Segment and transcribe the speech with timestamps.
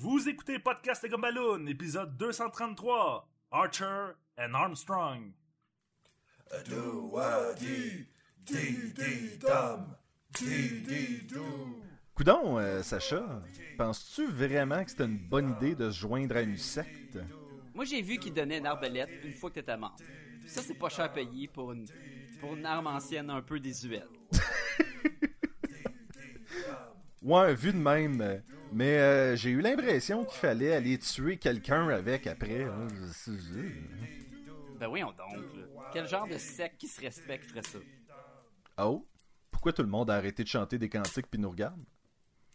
[0.00, 5.32] Vous écoutez Podcast et Gumballoon, épisode 233, Archer and Armstrong.
[12.14, 13.42] Coudon, euh, Sacha,
[13.76, 17.18] penses-tu vraiment que c'était une bonne idée de se joindre à une secte?
[17.74, 19.96] Moi, j'ai vu qu'il donnait une arbalète une fois que t'étais mort.
[20.46, 21.86] Ça, c'est pas cher à payer pour une,
[22.38, 24.06] pour une arme ancienne un peu désuète.
[27.20, 28.42] Ouais, vu de même.
[28.72, 32.64] Mais euh, j'ai eu l'impression qu'il fallait aller tuer quelqu'un avec après.
[32.64, 32.86] hein.
[34.78, 35.62] Ben voyons donc, là.
[35.92, 37.78] Quel genre de secte qui se respecte ferait ça?
[38.78, 39.06] Oh?
[39.50, 41.80] Pourquoi tout le monde a arrêté de chanter des cantiques puis nous regarde?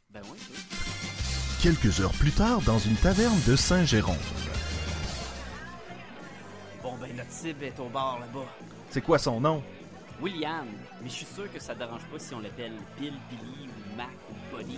[0.09, 0.57] Ben oui, oui.
[1.61, 4.15] Quelques heures plus tard, dans une taverne de Saint-Géron.
[6.81, 8.45] Bon, ben notre cible est au bar là-bas.
[8.89, 9.63] C'est quoi son nom?
[10.21, 10.67] William,
[11.01, 14.09] mais je suis sûr que ça dérange pas si on l'appelle Bill, Billy ou Mac
[14.29, 14.77] ou Bonnie.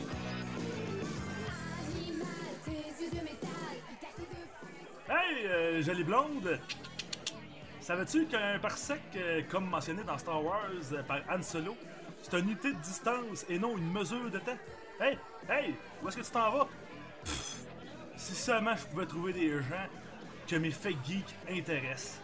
[5.08, 6.60] Hey, euh, jolie blonde!
[7.80, 11.78] Savais-tu qu'un parsec, euh, comme mentionné dans Star Wars euh, par Han Solo,
[12.24, 14.58] c'est une unité de distance et non une mesure de temps?
[15.00, 16.68] Hey, hey, où est-ce que tu t'en vas?
[17.24, 17.66] Pff,
[18.16, 19.88] si seulement je pouvais trouver des gens
[20.48, 22.20] que mes faits geeks intéressent.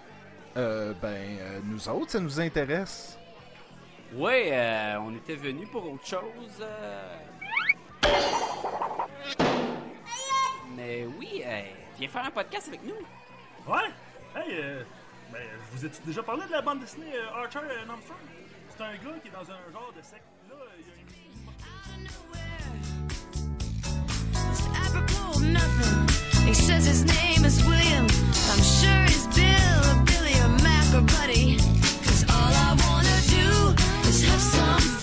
[0.58, 3.20] Euh, ben, euh, nous autres, ça nous intéresse.
[4.14, 6.62] Ouais, euh, on était venus pour autre chose.
[6.62, 7.18] euh.
[10.76, 11.62] Mais oui, euh,
[12.02, 12.96] viens faire un podcast avec nous.
[13.72, 13.80] Ouais?
[14.36, 14.84] Hey, euh,
[15.32, 18.18] ben, je vous ai déjà parlé de la bande dessinée euh, Archer and Armstrong?
[18.70, 20.24] C'est un gars qui est dans un genre de secte.
[20.50, 21.02] Là, il y a une...
[26.48, 28.06] He says his name is William.
[28.06, 31.58] I'm sure he's Bill or Billy or Mac or Buddy.
[32.04, 35.01] Cause all I wanna do is have some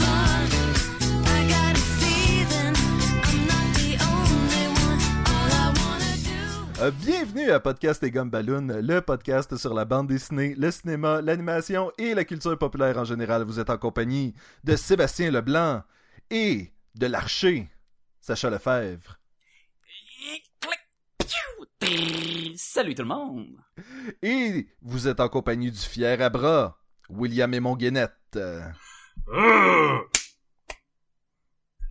[6.81, 11.91] Euh, bienvenue à Podcast et Gumballoon, le podcast sur la bande dessinée, le cinéma, l'animation
[11.99, 13.43] et la culture populaire en général.
[13.43, 15.83] Vous êtes en compagnie de Sébastien Leblanc
[16.31, 17.69] et de l'archer,
[18.21, 19.19] Sacha Lefebvre.
[22.55, 23.57] Salut tout le monde.
[24.23, 26.79] Et vous êtes en compagnie du fier à bras,
[27.09, 28.39] William et Guénette.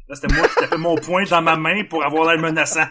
[0.09, 2.85] Là, c'était moi qui tapais mon poing dans ma main pour avoir l'air menaçant.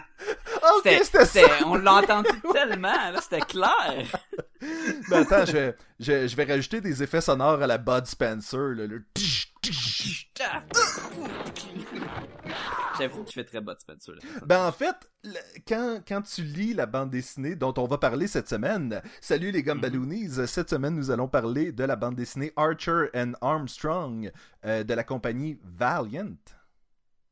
[0.77, 4.05] Ok, C'était- c'était On l'a entendu tellement, là, c'était clair.
[5.09, 8.59] Mais attends, je vais, je, je vais rajouter des effets sonores à la Bud Spencer.
[8.75, 9.03] là, le.
[12.99, 14.13] J'avoue que tu fais très bas, Spencer.
[14.15, 14.21] là.
[14.45, 15.33] Ben en fait, le-
[15.67, 19.61] quand, quand tu lis la bande dessinée dont on va parler cette semaine, salut les
[19.63, 24.31] Gumballoonies, cette semaine nous allons parler de la bande dessinée Archer and Armstrong
[24.65, 26.35] euh, de la compagnie Valiant.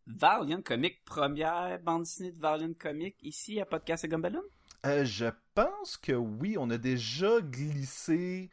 [0.07, 4.43] Valiant Comic, première bande dessinée de Valiant Comic ici à Podcast et Gumballoon?
[4.85, 8.51] Euh, je pense que oui, on a déjà glissé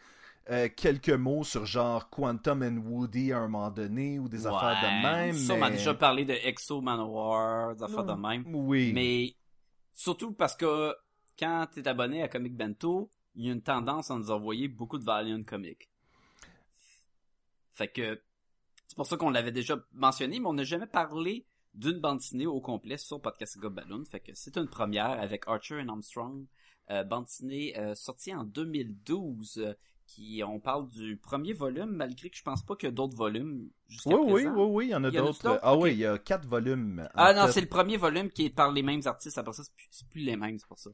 [0.51, 4.81] euh, quelques mots sur genre Quantum and Woody à un moment donné ou des affaires
[4.83, 5.37] de même.
[5.37, 8.45] Ça, on mais- déjà parlé de Exo Manowar, des affaires de même.
[8.47, 8.93] Oui.
[8.95, 9.35] Mais
[9.95, 10.95] surtout parce que
[11.39, 14.99] quand t'es abonné à Comic Bento, il y a une tendance à nous envoyer beaucoup
[14.99, 15.89] de Valiant Comic.
[17.75, 18.21] Fait que
[18.93, 22.47] c'est pour ça qu'on l'avait déjà mentionné, mais on n'a jamais parlé d'une bande dessinée
[22.47, 24.05] au complet sur Podcast Go Balloon.
[24.05, 26.45] Fait que c'est une première avec Archer and Armstrong,
[26.91, 29.57] euh, bande dessinée euh, sortie en 2012.
[29.57, 29.73] euh,
[30.05, 33.17] qui on parle du premier volume, malgré que je pense pas qu'il y a d'autres
[33.17, 34.55] volumes jusqu'à Oui, oui, présent.
[34.57, 35.61] oui, oui, il y en a Il y en a d'autres.
[35.63, 37.09] Ah oui, il y a quatre volumes.
[37.15, 39.39] Ah non, c'est le premier volume qui est par les mêmes artistes.
[39.39, 40.91] Après ça, c'est plus, c'est plus les mêmes, c'est pour ça.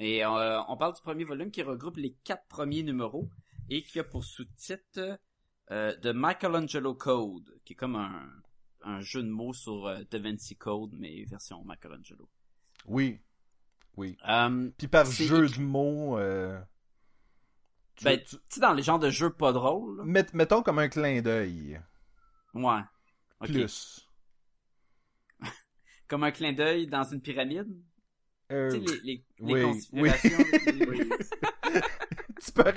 [0.00, 3.28] Et euh, on parle du premier volume qui regroupe les quatre premiers numéros
[3.68, 5.20] et qui a pour sous-titre
[5.70, 8.28] euh, The Michelangelo Code, qui est comme un,
[8.82, 12.28] un jeu de mots sur euh, Da Vinci Code, mais version Michelangelo.
[12.86, 13.20] Oui,
[13.96, 14.16] oui.
[14.28, 16.58] Euh, Puis par jeu de mots, euh,
[17.96, 20.78] tu- ben, tu- tu sais, dans les genres de jeux pas drôles, met- mettons comme
[20.78, 21.80] un clin d'œil.
[22.54, 22.80] ouais.
[23.40, 24.04] Plus.
[26.08, 27.68] Comme un clin d'œil dans une pyramide.
[28.50, 30.38] Euh, Tu sais, les, les, les oui, conspirations.
[30.66, 31.46] les- tu peux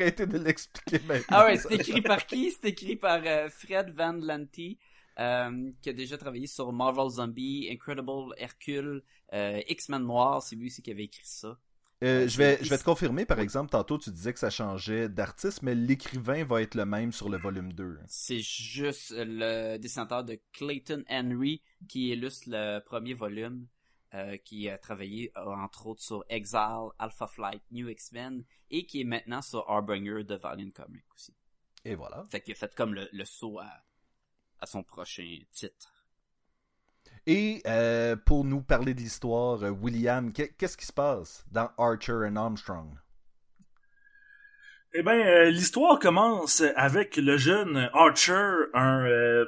[0.01, 1.38] arrêter de l'expliquer maintenant.
[1.38, 2.51] Ah ouais, c'est écrit par qui?
[2.51, 4.77] C'est écrit par euh, Fred Van Lanty,
[5.19, 9.03] euh, qui a déjà travaillé sur Marvel Zombie, Incredible Hercule,
[9.33, 11.57] euh, X-Men Noir, c'est lui aussi qui avait écrit ça.
[12.03, 15.07] Euh, je, vais, je vais te confirmer, par exemple, tantôt tu disais que ça changeait
[15.07, 18.00] d'artiste, mais l'écrivain va être le même sur le volume 2.
[18.07, 23.68] C'est juste le dessinateur de Clayton Henry qui illustre le premier volume,
[24.13, 29.01] euh, qui a travaillé euh, entre autres sur Exile, Alpha Flight, New X-Men, et qui
[29.01, 31.33] est maintenant sur Harbinger de Valiant Comic aussi.
[31.85, 32.25] Et voilà.
[32.29, 33.71] Fait qu'il a fait comme le, le saut à,
[34.59, 35.93] à son prochain titre.
[37.25, 42.27] Et euh, pour nous parler de l'histoire, William, qu'est- qu'est-ce qui se passe dans Archer
[42.27, 42.97] and Armstrong?
[44.93, 49.45] Eh ben, euh, l'histoire commence avec le jeune Archer, un, euh,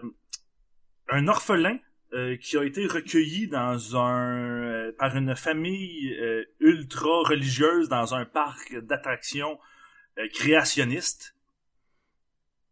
[1.09, 1.77] un orphelin
[2.13, 8.13] euh, qui a été recueilli dans un euh, par une famille euh, ultra religieuse dans
[8.13, 9.57] un parc d'attractions
[10.33, 11.36] créationniste.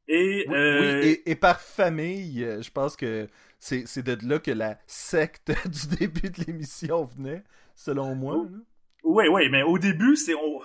[0.07, 3.27] Et, Oui, oui, et, et par famille, je pense que
[3.59, 7.44] c'est de là que la secte du début de l'émission venait,
[7.75, 8.35] selon moi.
[8.37, 8.44] Oh.
[8.51, 8.57] là.
[9.03, 10.61] Ouais, ouais, mais au début, c'est on-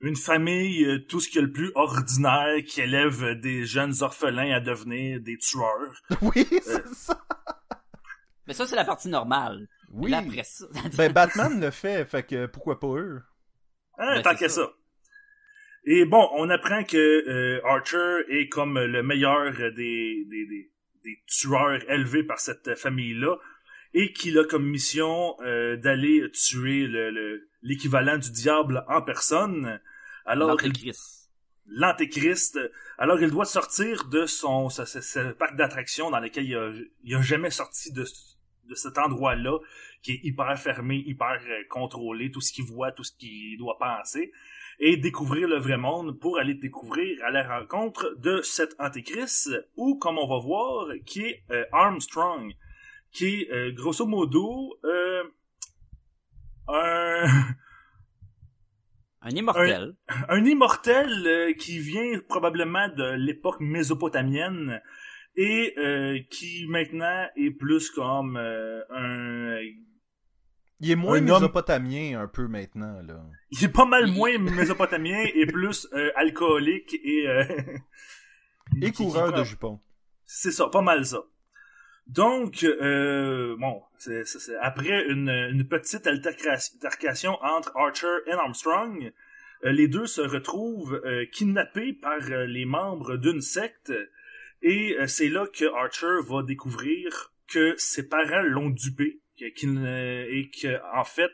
[0.00, 4.60] une famille, tout ce qui est le plus ordinaire, qui élève des jeunes orphelins à
[4.60, 6.02] devenir des tueurs.
[6.22, 7.24] Oui, c'est ça.
[8.48, 9.68] Mais ça, c'est la partie normale.
[9.92, 10.10] Oui.
[10.10, 10.64] Là, après ça.
[10.96, 13.22] Ben, Batman le fait, fait que pourquoi pas eux?
[13.98, 14.62] Hein, Ben, tant qu'à ça.
[14.62, 14.72] ça.
[15.84, 20.70] Et bon, on apprend que euh, Archer est comme le meilleur des, des, des,
[21.04, 23.36] des tueurs élevés par cette famille-là
[23.94, 29.80] et qu'il a comme mission euh, d'aller tuer le- le- l'équivalent du diable en personne.
[30.26, 31.30] Alors, L'Antéchrist.
[31.66, 32.58] l'antéchrist.
[32.98, 36.70] Alors, il doit sortir de son ce, ce- ce parc d'attractions dans lequel il a,
[37.04, 38.04] il a jamais sorti de,
[38.68, 39.58] de cet endroit-là,
[40.02, 43.78] qui est hyper fermé, hyper euh, contrôlé, tout ce qu'il voit, tout ce qu'il doit
[43.78, 44.32] penser,
[44.80, 49.98] et découvrir le vrai monde pour aller découvrir à la rencontre de cet antéchrist, ou
[49.98, 52.54] comme on va voir, qui est euh, Armstrong,
[53.10, 55.24] qui est euh, grosso modo euh,
[56.68, 57.26] un
[59.20, 59.96] Un immortel.
[60.28, 64.80] un immortel qui vient probablement de l'époque mésopotamienne
[65.40, 69.56] et euh, qui maintenant est plus comme euh, un
[70.80, 73.24] Il est moins Un homme- mésopotamien un peu maintenant, là.
[73.52, 77.44] il est pas mal moins mésopotamien et plus euh, alcoolique et euh,
[78.82, 79.80] Et coureur de jupons.
[80.24, 81.22] C'est ça, pas mal ça.
[82.06, 89.12] Donc, euh, bon, c'est, c'est- c'est- après une, une petite altercation entre Archer et Armstrong,
[89.64, 93.92] euh, les deux se retrouvent euh, kidnappés par euh, les membres d'une secte,
[94.62, 100.96] et euh, c'est là que Archer va découvrir que ses parents l'ont dupé, et que
[100.96, 101.32] en fait,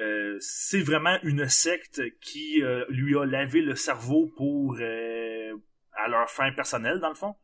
[0.00, 5.56] euh, c'est vraiment une secte qui euh, lui a lavé le cerveau pour euh,
[5.92, 7.34] à leur fin personnelle dans le fond.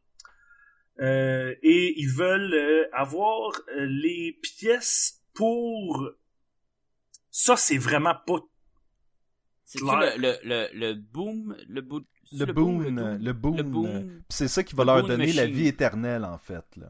[1.01, 6.09] Euh, et ils veulent euh, avoir les pièces pour
[7.31, 8.39] ça c'est vraiment pas
[9.65, 14.23] C'est le, le, le, le boom, le boom, Le, boom, boon, le boon, le boom.
[14.29, 16.89] pis c'est ça qui va Le leur boon donner la vie éternelle, en fait, là.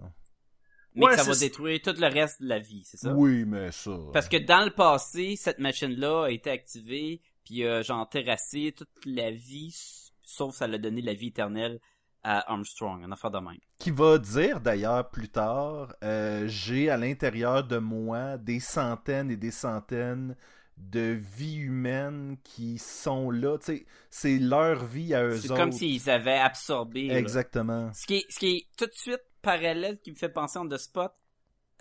[0.94, 3.12] mais Ouais, que ça va détruire tout le reste de la vie, c'est ça?
[3.12, 3.92] Oui, mais ça...
[4.12, 8.88] Parce que dans le passé, cette machine-là a été activée, puis euh, genre terrassé toute
[9.04, 9.74] la vie,
[10.22, 11.80] sauf ça l'a donné la vie éternelle
[12.24, 13.58] à Armstrong, un affaire de même.
[13.78, 19.36] Qui va dire d'ailleurs plus tard, euh, j'ai à l'intérieur de moi des centaines et
[19.36, 20.34] des centaines
[20.76, 23.58] de vies humaines qui sont là.
[23.58, 25.60] Tu sais, c'est leur vie à eux C'est autres.
[25.60, 27.08] comme s'ils avaient absorbé.
[27.08, 27.18] là.
[27.18, 27.92] Exactement.
[27.92, 30.68] Ce qui, est, ce qui est tout de suite parallèle qui me fait penser en
[30.68, 31.12] The Spot.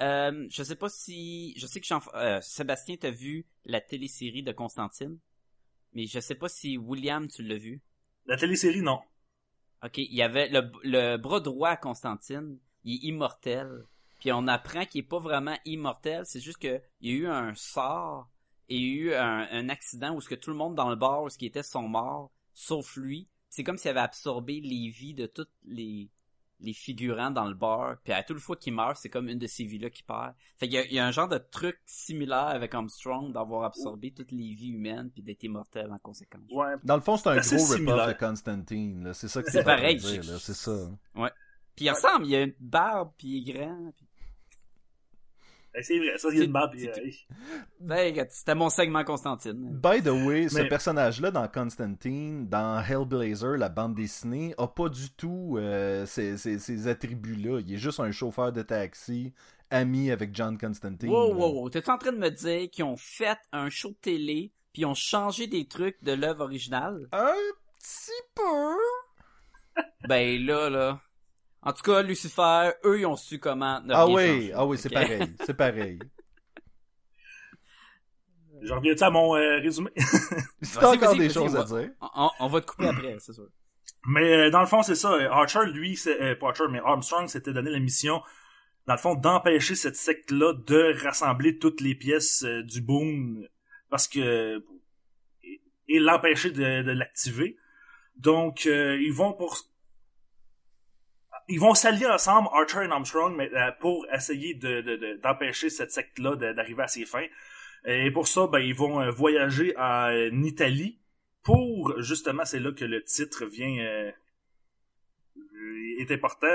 [0.02, 4.42] Euh, je sais pas si, je sais que Jean, euh, Sébastien t'a vu la télésérie
[4.44, 5.18] de Constantine,
[5.94, 7.82] mais je sais pas si William tu l'as vu.
[8.26, 9.00] la télésérie non
[9.84, 13.86] Ok, il y avait le, le bras droit à Constantine, il est immortel.
[14.20, 17.28] Puis on apprend qu'il est pas vraiment immortel, c'est juste que il y a eu
[17.28, 18.30] un sort
[18.76, 20.96] il y a eu un, un accident où ce que tout le monde dans le
[20.96, 23.28] bar où ce qui était sont morts, sauf lui.
[23.50, 26.10] C'est comme s'il avait absorbé les vies de tous les
[26.60, 27.98] les figurants dans le bar.
[28.06, 30.34] Puis à toute fois qu'il meurt, c'est comme une de ces vies-là qui perd.
[30.58, 33.66] Fait qu'il y a, il y a un genre de truc similaire avec Armstrong d'avoir
[33.66, 36.44] absorbé toutes les vies humaines puis d'être immortel en conséquence.
[36.52, 38.06] ouais Dans le fond, c'est un gros similaire.
[38.06, 39.12] rip-off de Constantine.
[39.14, 40.40] C'est ça que C'est ça veut pareil, dire, c'est- là.
[40.40, 40.90] C'est ça.
[41.76, 43.92] Puis il ressemble, il a une barbe puis il est grand.
[43.98, 44.08] puis-
[45.82, 47.28] c'est vrai ça a une barbe C'est- c'est-
[47.80, 49.80] Ben, c'était mon segment Constantine.
[49.82, 54.90] By the way, ce Mais- personnage-là dans Constantine, dans Hellblazer, la bande dessinée, a pas
[54.90, 57.60] du tout euh, ces, ces- ces attributs-là.
[57.66, 59.34] Il est juste un chauffeur de taxi,
[59.72, 61.10] ami avec John Constantine.
[61.10, 61.70] Wow, wow, wow.
[61.70, 64.86] T'es en train de me dire qu'ils ont fait un show de télé puis ils
[64.86, 67.08] ont changé des trucs de l'œuvre originale?
[67.12, 67.34] Un
[67.80, 69.84] petit peu.
[70.08, 71.02] Ben là, là.
[71.66, 73.82] En tout cas, Lucifer, eux, ils ont su comment.
[73.82, 74.54] ne Ah rien oui, changer.
[74.56, 76.00] ah oui, c'est pareil, c'est pareil.
[78.62, 79.90] je reviens à mon euh, résumé?
[80.62, 81.90] Si t'as encore des choses à dire.
[82.16, 83.48] On, on va te couper après, c'est sûr.
[84.06, 85.14] Mais euh, dans le fond, c'est ça.
[85.14, 88.22] euh, Archer, lui, c'est euh, pas Archer, mais Armstrong s'était donné la mission,
[88.88, 93.48] dans le fond, d'empêcher cette secte-là de rassembler toutes les pièces euh, du boom
[93.90, 94.64] parce que
[95.44, 97.56] et, et l'empêcher de, de l'activer.
[98.18, 99.58] Donc, euh, ils vont pour
[101.50, 105.70] ils vont s'allier ensemble, Archer et Armstrong, mais, euh, pour essayer de, de- de- d'empêcher
[105.70, 107.26] cette secte-là de- d'arriver à ses fins.
[107.86, 111.00] Et pour ça, ben, ils vont euh, voyager en Italie
[111.44, 114.12] pour, justement, c'est là que le titre vient, euh,
[116.00, 116.48] est important,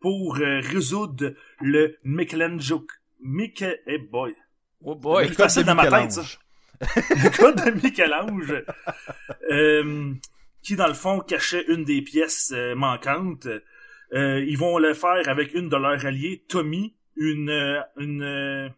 [0.00, 2.86] pour euh, résoudre le Michelangelo...
[3.20, 3.80] Michel...
[3.86, 4.34] Eh boy!
[4.82, 5.24] Oh boy!
[5.24, 6.38] Le c'est code facile de dans ma tête, Michel-Ange.
[7.10, 8.64] le code de Michel-Ange,
[9.50, 10.12] euh,
[10.62, 13.48] qui dans le fond cachait une des pièces euh, manquantes.
[14.12, 18.68] Euh, ils vont le faire avec une de leurs alliés, Tommy, une euh, une euh,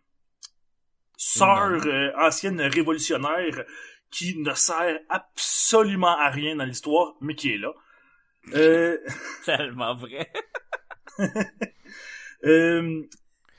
[1.16, 3.64] sœur euh, ancienne révolutionnaire
[4.10, 7.72] qui ne sert absolument à rien dans l'histoire, mais qui est là.
[8.54, 8.98] Euh,
[9.44, 10.30] Tellement vrai.
[12.44, 13.02] euh,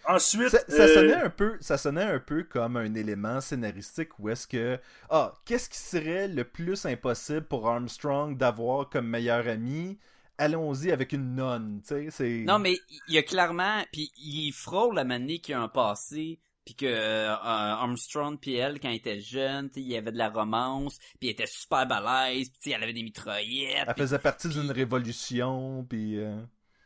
[0.07, 4.17] ensuite, Ça, ça euh, sonnait un peu, ça sonnait un peu comme un élément scénaristique
[4.17, 9.47] où est-ce que ah qu'est-ce qui serait le plus impossible pour Armstrong d'avoir comme meilleur
[9.47, 9.99] ami?
[10.39, 12.79] Allons-y avec une nonne, tu sais, c'est Non, mais
[13.09, 16.75] il y a clairement, puis il frôle la manie qu'il y a un passé, puis
[16.75, 20.17] que euh, Armstrong puis elle, quand il était jeune, tu sais, il y avait de
[20.17, 23.85] la romance, puis elle était super balèze, puis elle avait des mitraillettes.
[23.87, 26.39] elle faisait partie d'une révolution puis euh,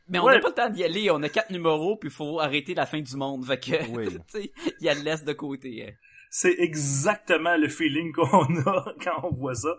[0.10, 0.34] Mais on Ouais.
[0.36, 2.86] n'a pas le temps d'y aller, on a quatre numéros, puis il faut arrêter la
[2.86, 4.06] fin du monde, fait que, Oui.
[4.32, 5.86] tu sais, il y a le laisse de côté.
[5.88, 5.94] hein.
[6.36, 9.70] C'est exactement le feeling qu'on a quand on voit ça.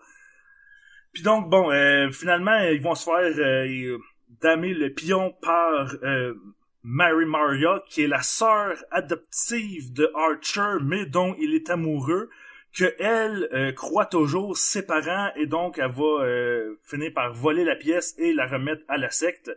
[1.15, 3.99] Puis donc, bon, euh, finalement, ils vont se faire euh,
[4.43, 6.35] damer le pion par euh,
[6.83, 12.29] Mary Maria, qui est la sœur adoptive de Archer, mais dont il est amoureux,
[12.77, 17.65] que elle euh, croit toujours ses parents, et donc elle va euh, finir par voler
[17.65, 19.57] la pièce et la remettre à la secte.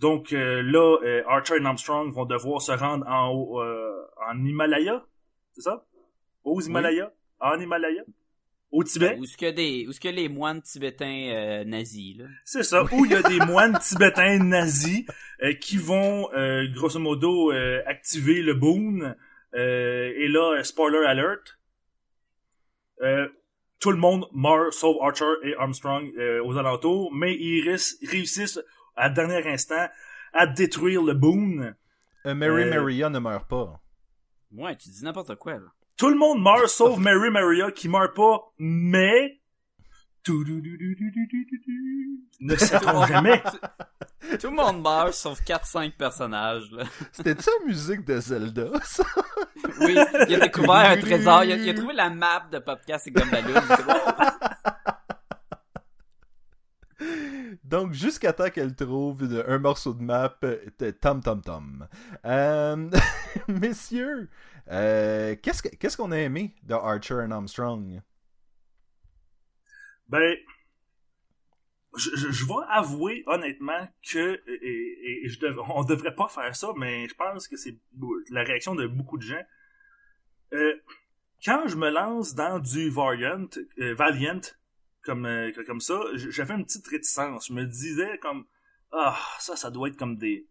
[0.00, 4.44] Donc euh, là, euh, Archer et Armstrong vont devoir se rendre en haut, euh, en
[4.44, 5.02] Himalaya,
[5.52, 5.86] c'est ça?
[6.44, 7.10] Aux Himalayas?
[7.40, 8.02] En Himalaya?
[8.72, 9.16] Au Tibet?
[9.18, 12.24] Où est-ce que des, où est-ce que les moines tibétains euh, nazis, là?
[12.44, 15.04] C'est ça, où il y a des moines tibétains nazis
[15.42, 19.14] euh, qui vont, euh, grosso modo, euh, activer le boon.
[19.54, 21.58] Euh, et là, spoiler alert,
[23.02, 23.28] euh,
[23.80, 28.60] tout le monde meurt, sauf Archer et Armstrong euh, aux alentours, mais ils réuss- réussissent,
[28.94, 29.88] à dernier instant,
[30.32, 31.74] à détruire le boon.
[32.26, 33.80] euh, Mary Euh, Maria ne meurt pas.
[34.52, 35.66] Ouais, tu dis n'importe quoi, là.
[36.00, 39.38] Tout le monde meurt, sauf Mary Maria, qui meurt pas, mais...
[42.40, 43.42] Ne s'attend jamais.
[44.40, 46.70] Tout le monde meurt, sauf 4-5 personnages.
[47.12, 49.04] C'était ça la musique de Zelda ça?
[49.82, 49.94] Oui,
[50.28, 53.10] il a découvert un trésor, il a, il a trouvé la map de podcast et
[53.10, 53.20] bon.
[57.64, 61.86] Donc, jusqu'à temps qu'elle trouve un morceau de map, euh, tom tom tom.
[62.24, 62.90] Euh,
[63.48, 64.30] messieurs,
[64.70, 68.00] euh, qu'est-ce que- qu'est-ce qu'on a aimé de Archer et Armstrong?
[70.08, 70.36] Ben,
[71.96, 75.28] je, je, vais avouer honnêtement que et,
[75.74, 77.76] on devrait pas faire ça, mais je pense que c'est
[78.30, 79.42] la réaction de beaucoup de gens.
[80.52, 80.74] Euh,
[81.44, 83.48] quand je me lance dans du Variant,
[83.78, 84.40] euh, Valiant,
[85.02, 85.26] comme
[85.66, 87.48] comme ça, j'avais une petite réticence.
[87.48, 88.46] Je me disais comme
[88.92, 90.46] ah ça, ça doit être comme des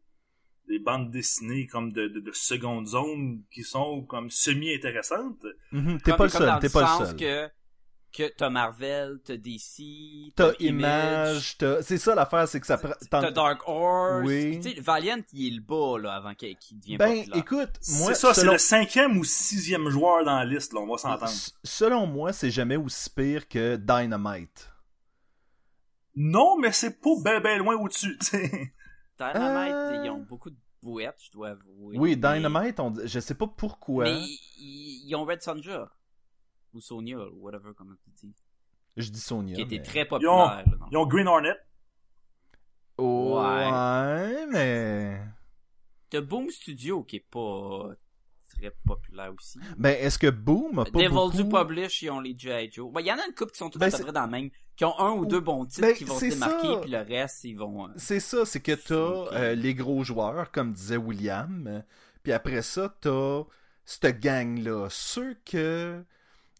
[0.69, 5.43] des bandes dessinées comme de, de, de seconde zone qui sont comme semi intéressantes.
[5.71, 7.15] Mhm, T'es pas le seul, t'es pas le seul.
[7.17, 7.49] que,
[8.15, 11.81] que t'as Marvel, t'as DC, T'as Image, t'as...
[11.81, 12.93] C'est ça l'affaire, c'est que ça prend...
[13.09, 14.23] t'as Dark Horse.
[14.25, 14.59] Oui.
[14.61, 17.37] Tu sais, Valiant, il est le bas, là, avant qu'il devienne Ben, populaire.
[17.37, 20.87] écoute, moi, c'est ça, c'est le cinquième ou sixième joueur dans la liste, là, on
[20.91, 21.31] va s'entendre.
[21.63, 24.71] selon moi, c'est jamais aussi pire que Dynamite.
[26.15, 28.17] Non, mais c'est pas ben ben loin au-dessus.
[29.19, 30.01] Dynamite, Euh.
[30.05, 31.97] ils ont beaucoup de bouettes, je dois avouer.
[31.97, 32.93] Oui, mais- Dynamite, on...
[33.05, 34.05] je sais pas pourquoi.
[34.05, 35.91] Mais ils, ils- ils ont Red Sonja.
[36.73, 38.35] Ou Sonia, ou whatever, comme tu dis.
[38.95, 39.83] Je dis Sonia, Qui était mais...
[39.83, 40.29] très Ils ont, populaire.
[40.47, 40.85] là, non?
[40.91, 41.55] ils ont Green Hornet.
[42.97, 45.21] Ouais, mais...
[46.09, 47.89] T'as Boom Studio, qui est pas
[48.59, 49.59] très populaire aussi.
[49.77, 51.37] Ben, est-ce que Boom a pas Devil beaucoup...
[51.37, 52.69] Do Publish, ils ont les G.I.
[52.71, 52.91] Joe.
[52.91, 54.25] Ben, il y en a une couple qui sont tous Ben, à peu près dans
[54.25, 54.49] le même.
[54.75, 57.43] Qui ont un ou deux bons titres Ben, qui vont se démarquer, puis le reste,
[57.43, 57.87] ils vont...
[57.87, 61.83] euh, C'est ça, c'est que t'as euh, les gros joueurs, comme disait William,
[62.23, 63.43] puis après ça, t'as
[63.83, 64.87] cette gang-là.
[64.89, 66.01] Ceux que,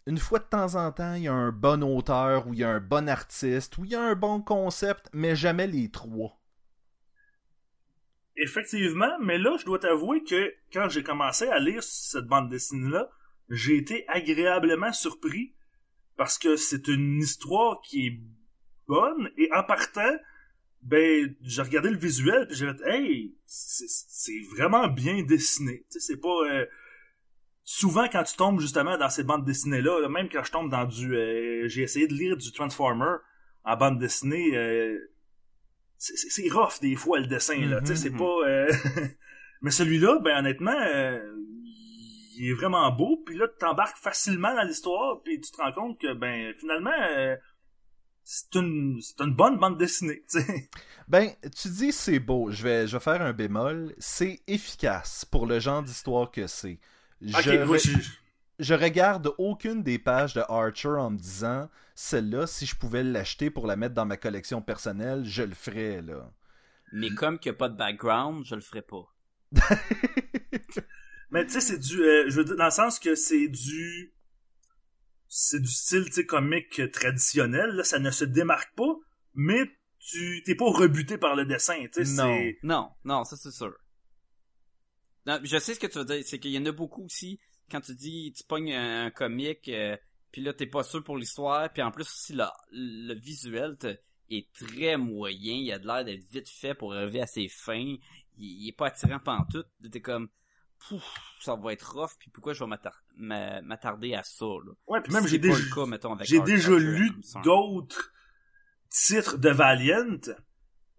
[0.05, 2.63] une fois de temps en temps, il y a un bon auteur, ou il y
[2.63, 6.38] a un bon artiste, ou il y a un bon concept, mais jamais les trois.
[8.41, 13.09] Effectivement, mais là, je dois t'avouer que quand j'ai commencé à lire cette bande dessinée-là,
[13.49, 15.53] j'ai été agréablement surpris
[16.15, 18.19] parce que c'est une histoire qui est
[18.87, 20.15] bonne et en partant,
[20.81, 25.85] ben, j'ai regardé le visuel puis j'ai fait, hey, c'est vraiment bien dessiné.
[25.91, 26.65] Tu sais, c'est pas euh,
[27.65, 30.85] souvent quand tu tombes justement dans ces bandes dessinées là, même quand je tombe dans
[30.85, 33.17] du, euh, j'ai essayé de lire du Transformer
[33.65, 34.55] en bande dessinée.
[34.55, 34.97] euh,
[35.99, 38.17] c'est- rough des fois le dessin là, tu sais, c'est mhm.
[38.17, 38.47] pas.
[38.47, 38.71] euh,
[39.61, 41.19] Mais celui-là, ben honnêtement, euh,
[42.37, 43.21] il est vraiment beau.
[43.25, 46.91] Puis là, tu t'embarques facilement dans l'histoire, puis tu te rends compte que ben finalement,
[47.11, 47.35] euh,
[48.23, 50.69] c'est une c'est une bonne bande dessinée, tu sais.
[51.09, 52.51] Ben, tu dis c'est beau.
[52.51, 53.93] Je vais, je vais faire un bémol.
[53.97, 56.79] C'est efficace pour le genre d'histoire que c'est.
[57.21, 57.97] Je, Ok, re- oui, je-
[58.59, 63.49] je regarde aucune des pages de Archer en me disant celle-là, si je pouvais l'acheter
[63.49, 66.31] pour la mettre dans ma collection personnelle, je le ferais, là.
[66.91, 69.13] Mais comme qu'il n'y a pas de background, je le ferai pas.
[71.31, 74.13] Mais tu sais, c'est du, euh, je veux dire, dans le sens que c'est du,
[75.27, 77.69] c'est du style, tu sais, comique traditionnel.
[77.71, 78.95] Là, ça ne se démarque pas,
[79.35, 81.85] mais tu t'es pas rebuté par le dessin.
[81.93, 82.35] Tu sais, Non.
[82.35, 83.75] c'est Non, non, ça c'est sûr.
[85.27, 87.39] Non, je sais ce que tu veux dire, c'est qu'il y en a beaucoup aussi,
[87.69, 89.95] quand tu dis, tu pognes un, un comique, euh,
[90.31, 93.77] puis là t'es pas sûr pour l'histoire, puis en plus aussi le, le visuel
[94.29, 97.75] est très moyen, il a de l'air d'être vite fait pour arriver à ses fins,
[97.77, 97.99] il,
[98.37, 100.29] il est pas attirant pantoute, t'es comme,
[100.87, 101.03] pouf,
[101.41, 104.71] ça va être rough, puis pourquoi je vais m'attar- m'a- m'attarder à ça, là?
[104.87, 105.01] ouais.
[105.01, 105.57] Puis même j'ai déjà,
[106.25, 106.39] j'ai
[106.79, 107.11] lu
[107.43, 108.11] d'autres
[108.89, 110.17] titres de Valiant.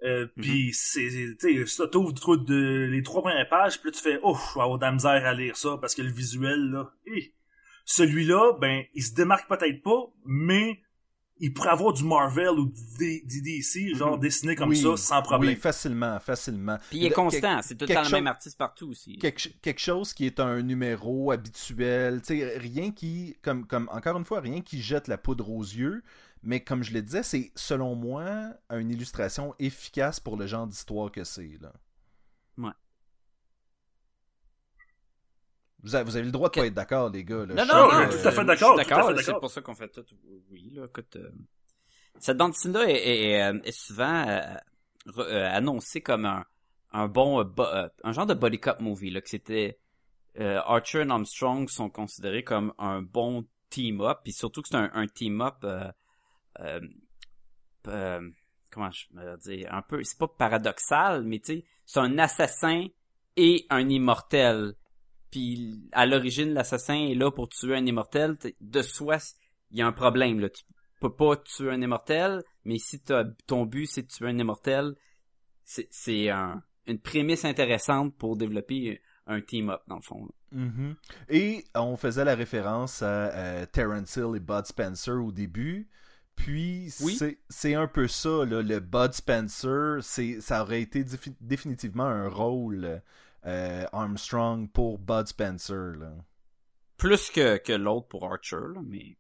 [0.02, 0.42] Euh, Mhm.
[0.42, 4.19] puis c'est, tu sais, ça t'ouvre de, les trois premières pages, puis là tu fais,
[4.23, 6.90] oh, je vais avoir de la misère à lire ça parce que le visuel là,
[7.85, 10.80] celui-là, ben, il se démarque peut-être pas, mais
[11.42, 12.66] il pourrait avoir du Marvel ou
[12.99, 14.21] du DC, genre Mhm.
[14.21, 15.54] dessiné comme Oui, ça, sans problème.
[15.54, 16.76] Oui, facilement, facilement.
[16.90, 19.16] Puis il est constant, c'est tout le temps le même artiste partout aussi.
[19.16, 24.19] quelque, quelque chose qui est un numéro habituel, tu sais, rien qui, comme, comme, encore
[24.19, 26.02] une fois, rien qui jette la poudre aux yeux,
[26.42, 31.11] mais comme je le disais, c'est, selon moi, une illustration efficace pour le genre d'histoire
[31.12, 31.73] que c'est, là.
[32.59, 32.73] Ouais.
[35.82, 37.54] Vous avez, vous avez le droit de pas être d'accord, les gars, là.
[37.54, 38.85] Non, Je non, non, que- tout à fait d'accord, fait
[39.16, 39.40] C'est d'accord.
[39.40, 40.04] pour ça qu'on fait tout.
[40.50, 41.16] Oui, là, écoute.
[41.16, 41.30] euh,
[42.18, 44.40] Cette bande dessinée est, est, est, euh, est souvent euh,
[45.06, 46.44] re- euh, annoncée comme un,
[46.92, 49.78] un bon, euh, bo- euh, un genre de body cop movie, là, que c'était
[50.38, 54.90] euh, Archer et Armstrong sont considérés comme un bon team-up, puis surtout que c'est un,
[54.92, 55.64] un team-up,
[56.59, 56.80] euh,
[57.88, 58.31] euh,
[58.70, 62.87] comment je me dire, un peu, c'est pas paradoxal, mais tu sais, c'est un assassin
[63.37, 64.75] et un immortel.
[65.31, 68.37] Puis à l'origine, l'assassin est là pour tuer un immortel.
[68.61, 69.18] De soi,
[69.70, 70.40] il y a un problème.
[70.40, 70.51] Là.
[70.51, 70.64] Tu
[71.01, 73.01] peux pas tuer un immortel, mais si
[73.46, 74.94] ton but c'est de tuer un immortel,
[75.64, 80.29] c'est c'est un, une prémisse intéressante pour développer un team-up dans le fond.
[80.53, 80.96] Mhm.
[81.29, 85.88] Et on faisait la référence à euh, Terrence Hill et Bud Spencer au début.
[86.44, 87.18] Puis Oui.
[87.48, 92.29] c'est- un peu ça, là, le Bud Spencer, c'est ça aurait été défi- définitivement un
[92.29, 93.03] rôle
[93.46, 95.94] euh, Armstrong pour Bud Spencer.
[95.98, 96.12] Là.
[96.96, 99.16] Plus que, que l'autre pour Archer, là, mais,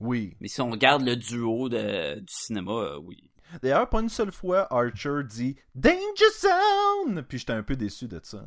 [0.00, 0.36] Oui.
[0.40, 3.30] mais si on regarde le duo de, du cinéma, euh, oui.
[3.62, 5.98] D'ailleurs, pas une seule fois, Archer dit Danger
[6.40, 7.22] Zone!
[7.28, 8.44] Puis j'étais un peu déçu de ça.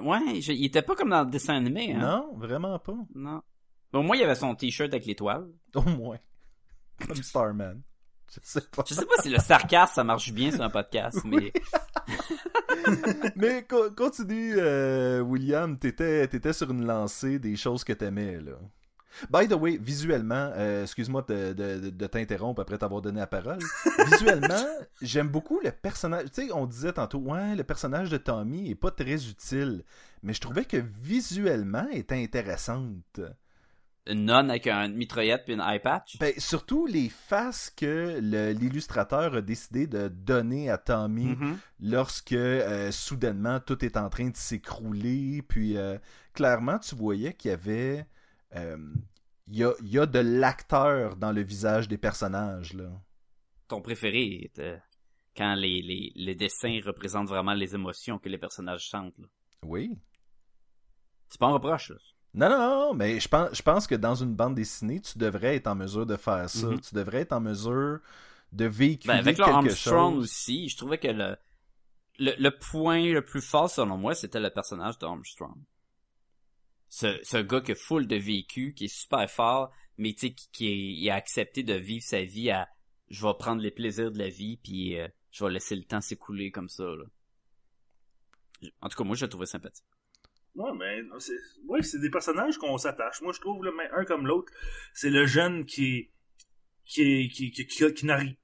[0.00, 1.98] Ouais, je- il était pas comme dans le dessin animé, hein?
[2.00, 2.96] Non, vraiment pas.
[3.14, 3.42] Non.
[3.92, 5.48] Au moins, il y avait son t-shirt avec l'étoile.
[5.74, 6.18] Au moins.
[7.06, 7.80] Comme Starman.
[8.32, 8.84] Je sais pas.
[8.88, 11.52] Je sais pas si le sarcasme, ça marche bien sur un podcast, mais...
[13.36, 18.52] Mais co- continue, euh, William, t'étais, t'étais sur une lancée des choses que t'aimais, là.
[19.28, 23.58] By the way, visuellement, euh, excuse-moi de, de- de t'interrompre après t'avoir donné la parole.
[24.12, 24.64] Visuellement,
[25.02, 26.26] j'aime beaucoup le personnage.
[26.32, 29.82] Tu sais, on disait tantôt, ouais, le personnage de Tommy est pas très utile,
[30.22, 33.20] mais je trouvais que visuellement, elle était intéressante.
[34.06, 36.18] Une nonne avec une mitraillette puis une eye patch?
[36.18, 41.58] Ben, surtout les faces que le- l'illustrateur a décidé de donner à Tommy Mhm.
[41.80, 45.42] lorsque euh, soudainement tout est en train de s'écrouler.
[45.42, 45.98] Puis euh,
[46.32, 48.06] clairement, tu voyais qu'il y avait.
[48.56, 48.76] euh,
[49.52, 52.72] Il y, a, il y a de l'acteur dans le visage des personnages.
[52.72, 52.88] Là.
[53.68, 54.62] Ton préféré est
[55.36, 59.18] quand les, les, les dessins représentent vraiment les émotions que les personnages sentent.
[59.18, 59.26] là.
[59.64, 59.98] Oui.
[61.28, 61.96] C'est pas un reproche, là.
[62.32, 65.56] Non, non, non, mais je pense, je pense que dans une bande dessinée, tu devrais
[65.56, 66.66] être en mesure de faire ça.
[66.68, 66.80] Mhm.
[66.80, 67.98] Tu devrais être en mesure
[68.52, 70.24] de véhiculer Ben, avec quelque Armstrong chose.
[70.24, 71.36] aussi, je trouvais que le,
[72.18, 75.56] le, le point le plus fort, selon moi, c'était le personnage d'Armstrong.
[76.88, 80.32] Ce, ce gars qui a full de vécu, qui est super fort, mais tu sais,
[80.32, 82.68] qui, qui est- a accepté de vivre sa vie à
[83.08, 86.00] je vais prendre les plaisirs de la vie, puis euh, je vais laisser le temps
[86.00, 86.84] s'écouler comme ça.
[86.84, 87.04] Là.
[88.82, 89.84] En tout cas, moi, je le trouvais sympathique.
[90.56, 91.32] Ouais, mais c'est
[91.66, 93.22] ouais, des personnages qu'on s'attache.
[93.22, 94.52] Moi, je trouve un comme l'autre,
[94.94, 96.10] c'est le jeune qui
[96.84, 97.86] qui qui qui qui,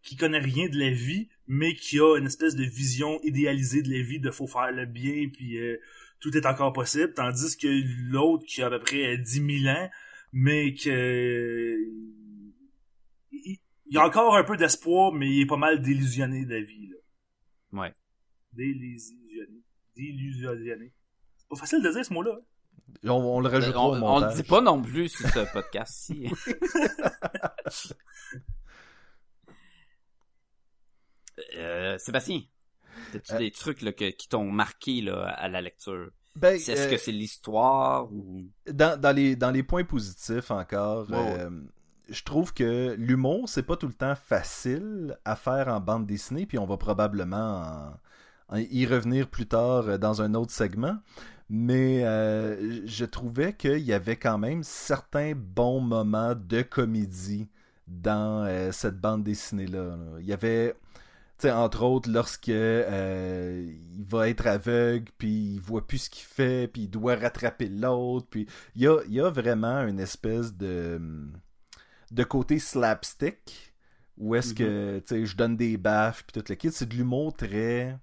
[0.03, 3.91] qui, connaît rien de la vie, mais qui a une espèce de vision idéalisée de
[3.91, 5.79] la vie, de faut faire le bien, puis euh,
[6.21, 7.69] tout est encore possible, tandis que
[8.11, 9.91] l'autre qui a à peu près euh, 10 000 ans,
[10.33, 11.77] mais que
[13.33, 16.55] il, il y a encore un peu d'espoir, mais il est pas mal délusionné de
[16.55, 16.89] la vie.
[16.89, 16.97] Là.
[17.81, 17.93] Ouais.
[18.53, 19.63] Délusionné.
[19.95, 20.93] Délusionné.
[21.49, 22.37] C'est pas facile de dire ce mot-là.
[23.05, 26.29] On, on le rajoutera on, au on le dit pas non plus sur ce podcast-ci.
[31.57, 32.43] euh, Sébastien,
[33.15, 33.39] as-tu Euh.
[33.39, 36.11] des trucs là, que- qui t'ont marqué là, à la lecture?
[36.35, 38.45] Ben, Est-ce euh, que c'est l'histoire ou...
[38.71, 41.49] dans, dans les, dans les points positifs encore, euh,
[42.09, 46.47] je trouve que l'humour, c'est pas tout le temps facile à faire en bande dessinée,
[46.47, 47.93] puis on va probablement
[48.49, 50.97] en- en y revenir plus tard euh, dans un autre segment.
[51.49, 57.49] Mais euh, je trouvais qu'il y avait quand même certains bons moments de comédie
[57.87, 59.97] dans euh, cette bande dessinée-là.
[59.97, 60.19] là.
[60.19, 60.75] Il y avait,
[61.45, 63.65] entre autres, lorsque euh,
[63.97, 67.69] il va être aveugle, puis il voit plus ce qu'il fait, puis il doit rattraper
[67.69, 71.01] l'autre, puis il y a, il y a vraiment une espèce de,
[72.11, 73.73] de côté slapstick,
[74.19, 76.73] où est-ce que, sais, je donne des baffes, puis tout le kit.
[76.73, 77.97] C'est de l'humour très,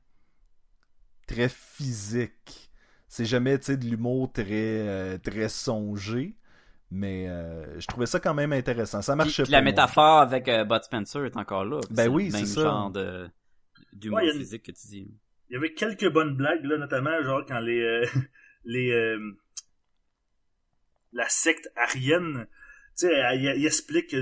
[1.28, 2.73] très physique.
[3.16, 6.36] C'est jamais, tu sais, de l'humour très, euh, très songé.
[6.90, 9.04] Mais euh, je trouvais ça quand même intéressant.
[9.04, 9.50] Ça marchait pas.
[9.52, 11.80] la métaphore avec euh, Bud Spencer est encore là.
[11.92, 12.62] Ben oui, c'est ça.
[12.64, 13.30] genre de
[13.94, 15.12] d'humour Ouais, une- physique que tu dis.
[15.50, 18.04] Il y avait quelques bonnes blagues, là, notamment, genre, quand les, euh,
[18.66, 19.20] les, euh,
[21.12, 22.48] la secte arienne,
[22.98, 24.16] tu sais, elle- il, il explique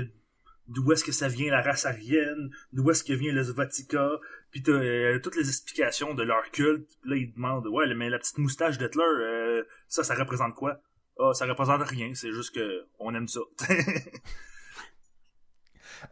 [0.68, 4.06] d'où est-ce que ça vient la race arienne, d'où est-ce que vient le Svatika,
[4.52, 8.10] puis t'as euh, toutes les explications de leur culte, puis là, ils demandent, ouais, mais
[8.10, 10.78] la petite moustache d'Hitler, euh, ça, ça représente quoi?
[11.18, 13.40] Ah, ça représente rien, c'est juste que on aime ça.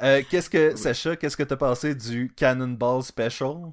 [0.02, 3.72] Euh, qu'est-ce que, Sacha, qu'est-ce que t'as pensé du Cannonball Special?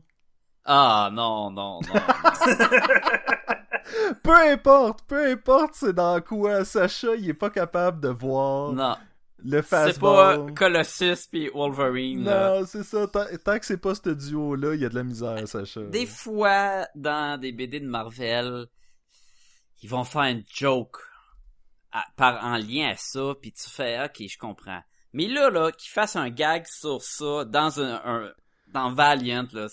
[0.65, 2.01] Ah non, non, non.
[4.23, 8.97] Peu importe, peu importe c'est dans quoi, Sacha, il est pas capable de voir non.
[9.43, 10.45] Le C'est pas.
[10.55, 12.23] Colossus puis Wolverine.
[12.23, 13.07] Non, c'est ça.
[13.07, 15.81] Tant, tant que c'est pas ce duo-là, il y a de la misère, Sacha.
[15.81, 18.65] Des fois, dans des BD de Marvel,
[19.83, 20.97] ils vont faire une joke
[21.91, 24.81] à- par en lien à ça, puis tu fais ok, je comprends.
[25.13, 28.31] Mais là, là, qu'ils fassent un gag sur ça dans un, un-
[28.67, 29.67] dans Valiant, là,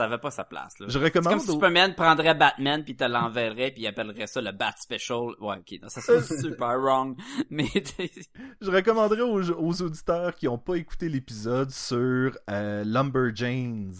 [0.00, 0.78] ça avait pas sa place.
[0.78, 0.86] Là.
[0.88, 4.50] Je recommande comme si Superman prendrait Batman puis te l'enverrait puis il appellerait ça le
[4.50, 5.34] Bat Special.
[5.40, 7.18] Ouais, ok, non, ça serait super wrong.
[7.50, 7.66] Mais
[8.62, 13.92] Je recommanderais aux, aux auditeurs qui ont pas écouté l'épisode sur euh, Lumberjanes.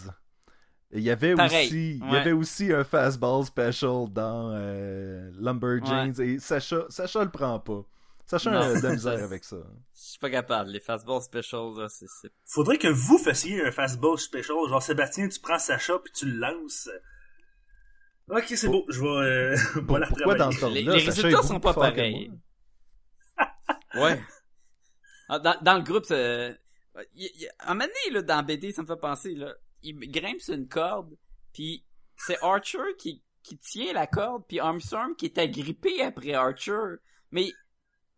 [0.92, 2.18] Il y avait Pareil, aussi, il y ouais.
[2.18, 7.84] avait aussi un fastball special dans euh, Lumberjanes et Sacha, Sacha le prend pas.
[8.30, 8.60] Sacha Non.
[8.60, 9.56] a de la misère avec ça.
[9.94, 10.70] je suis pas capable.
[10.70, 15.28] Les fastball specials, là, c'est c'est Faudrait que vous fassiez un fastball special, genre Sébastien,
[15.28, 16.88] tu prends Sacha puis tu le lances.
[18.28, 21.22] Ok, c'est beau, je vais, euh, Pour- voilà pourquoi dans ce Les, ordre-là, les Sacha
[21.22, 22.30] résultats sont pas pareils.
[23.94, 24.20] Ouais.
[25.28, 26.54] Ah, Dans, dans le groupe, euh,
[27.14, 29.98] il, il, à un moment donné, là, dans BD, ça me fait penser, là, il
[30.10, 31.16] grimpe sur une corde,
[31.52, 31.84] puis
[32.16, 36.78] c'est Archer qui, qui tient la corde, puis Armstrong qui est agrippé après Archer.
[37.32, 37.52] Mais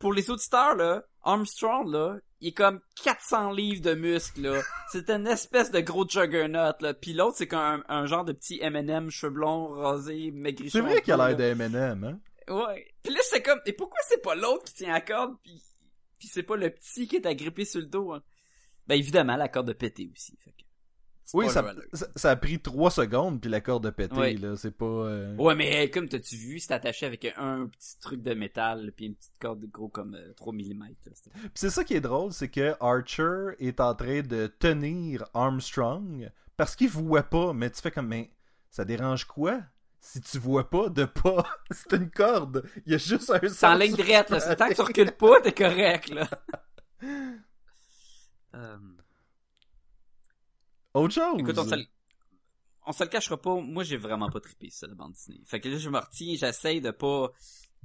[0.03, 4.61] pour les auditeurs, là, Armstrong, là, il est comme 400 livres de muscles, là.
[4.91, 6.93] C'est une espèce de gros juggernaut, là.
[6.93, 10.73] Puis l'autre, c'est comme un, un genre de petit M&M, cheveux blonds, rasé, maigrichon.
[10.73, 12.21] C'est vrai qu'il a l'air de M&M, hein?
[12.53, 12.93] Ouais.
[13.05, 15.62] Puis là, c'est comme, et pourquoi c'est pas l'autre qui tient la corde, puis,
[16.19, 18.23] puis c'est pas le petit qui est agrippé sur le dos, hein?
[18.88, 20.62] Ben, évidemment, la corde a pété aussi, fait que...
[21.35, 24.37] Oui, ça, a pris trois secondes puis la corde a pété, Oui.
[24.37, 24.57] là.
[24.57, 24.85] C'est pas...
[24.85, 29.07] euh, Ouais, mais comme t'as-tu vu, c'est attaché avec un petit truc de métal, puis
[29.07, 30.88] une petite corde gros comme euh, 3 mm.
[31.05, 36.31] Puis c'est ça qui est drôle, c'est que Archer est en train de tenir Armstrong
[36.57, 38.31] parce qu'il voit pas, mais tu fais comme, mais
[38.71, 39.61] ça dérange quoi?
[40.01, 42.64] Si tu vois pas de pas, c'est une corde.
[42.87, 44.40] Il y a juste un C'est en ligne droite, là.
[44.40, 46.29] ce C'est tant que tu recules pas, t'es correct, là.
[48.55, 48.77] Euh,
[50.94, 51.37] Autre chose.
[51.38, 51.85] Écoute, on se, le...
[52.87, 53.55] on se le cachera pas.
[53.57, 55.40] Moi, j'ai vraiment pas trippé ça, la bande dessinée.
[55.46, 57.31] Fait que là, je me retiens, j'essaye de pas...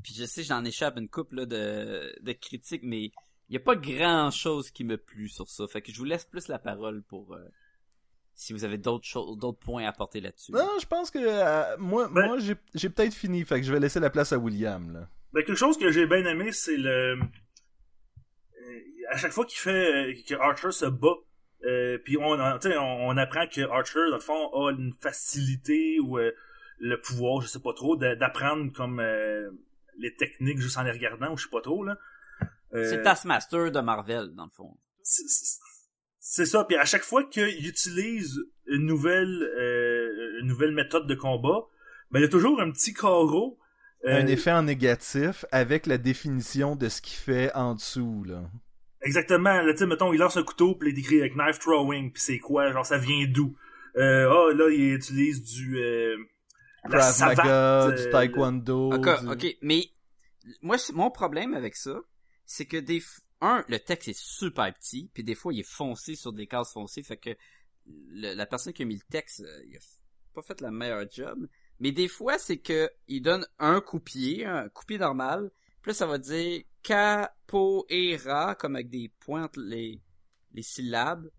[0.04, 2.16] Puis je sais, j'en échappe une couple là, de...
[2.22, 3.06] de critiques, mais
[3.50, 5.66] il y a pas grand chose qui me plu sur ça.
[5.68, 7.34] Fait que je vous laisse plus la parole pour...
[7.34, 7.40] euh,
[8.36, 10.52] Si vous avez d'autres choses, d'autres points à apporter là-dessus.
[10.52, 13.72] Non, je pense que euh, moi, Ben- moi j'ai, j'ai peut-être fini, fait que je
[13.74, 14.92] vais laisser la place à William.
[14.94, 15.10] Là.
[15.34, 17.18] Ben, quelque chose que j'ai bien aimé, c'est le.
[17.20, 17.24] euh,
[19.10, 19.72] À chaque fois qu'il fait.
[20.12, 21.16] euh, que Archer se bat,
[21.66, 24.72] euh, puis on, en- tu sais, on, on apprend que Archer, dans le fond, a
[24.72, 26.32] une facilité ou euh,
[26.80, 29.50] le pouvoir, je sais pas trop, d'apprendre comme euh,
[29.98, 31.98] les techniques juste en les regardant, ou je sais pas trop, là.
[32.74, 34.78] Euh, C'est Taskmaster de Marvel, dans le fond.
[36.20, 36.64] c'est- ça.
[36.66, 41.66] Puis à chaque fois qu'il utilise une nouvelle, euh, une nouvelle méthode de combat,
[42.12, 43.58] ben il y a toujours un petit carreau.
[44.06, 48.24] euh, Un effet en négatif avec la définition de ce qu'il fait en dessous.
[48.26, 48.44] Là.
[49.02, 49.62] Exactement.
[49.62, 52.12] Là, tu sais, mettons, il lance un couteau, puis il est écrit avec knife throwing,
[52.12, 53.56] puis c'est quoi, genre ça vient d'où?
[53.96, 55.80] Euh, ah, là, il utilise du...
[55.80, 56.18] Euh,
[56.90, 58.92] la Krav savate, Maga, euh, du taekwondo.
[58.94, 59.86] Ok, du- ok, mais
[60.62, 62.00] moi, mon problème avec ça,
[62.46, 65.70] c'est que des f- un, le texte est super petit, puis des fois il est
[65.70, 67.32] foncé sur des cases foncées, fait que
[67.86, 69.80] le- la personne qui a mis le texte, euh, il a
[70.34, 71.48] pas fait la meilleure job.
[71.80, 76.06] Mais des fois, c'est que il donne un coupier, un coupier normal, puis là, ça
[76.08, 80.02] va dire capoeira, comme avec des points entre les,
[80.54, 81.30] les syllabes.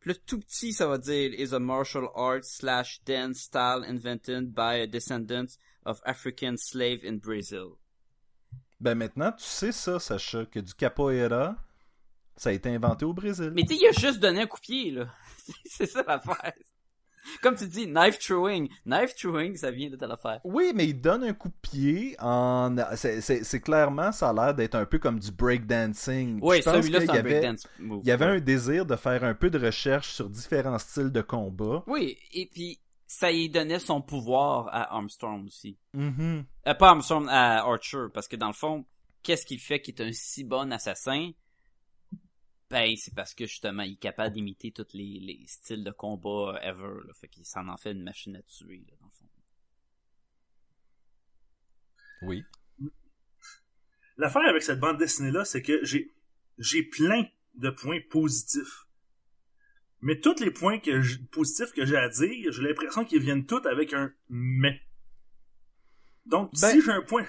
[0.00, 4.52] Puis là, tout petit, ça va dire is a martial art slash dance style invented
[4.54, 7.78] by a descendant of African slave in Brazil.
[8.80, 11.56] Ben maintenant, tu sais ça, Sacha, que du capoeira,
[12.36, 13.52] ça a été inventé au Brésil.
[13.54, 15.06] Mais tu il a juste donné un coup de pied, là.
[15.64, 16.52] c'est ça l'affaire.
[17.42, 18.68] Comme tu dis, knife throwing.
[18.84, 20.40] Knife throwing, ça vient de telle affaire.
[20.44, 22.74] Oui, mais il donne un coup de pied en.
[22.96, 26.38] C'est, clairement, ça a l'air d'être un peu comme du breakdancing.
[26.42, 28.00] Oui, celui-là, c'est un breakdance move.
[28.04, 28.36] Il y avait Ouais.
[28.36, 31.82] un désir de faire un peu de recherche sur différents styles de combat.
[31.86, 35.76] Oui, et puis ça y donnait son pouvoir à Armstrong aussi.
[35.94, 36.44] Mhm.
[36.66, 38.84] Euh, pas Armstrong, à Archer, parce que dans le fond,
[39.22, 41.30] qu'est-ce qui fait qu'il est un si bon assassin?
[42.68, 46.58] Ben, c'est parce que justement, il est capable d'imiter tous les, les styles de combat
[46.62, 47.12] ever, là.
[47.14, 49.28] Fait qu'il s'en en fait une machine à tuer, là, dans le fond.
[52.22, 52.44] Oui.
[54.16, 56.12] L'affaire avec cette bande dessinée-là, c'est que j'ai
[56.58, 58.86] j'ai plein de points positifs.
[60.00, 63.66] Mais tous les points que positifs que j'ai à dire, j'ai l'impression qu'ils viennent tous
[63.66, 64.80] avec un mais.
[66.24, 67.26] Donc, Ben- si j'ai un point,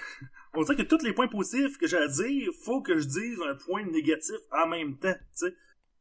[0.57, 3.39] on dirait que tous les points positifs que j'ai à dire, faut que je dise
[3.47, 5.53] un point négatif en même temps, tu sais.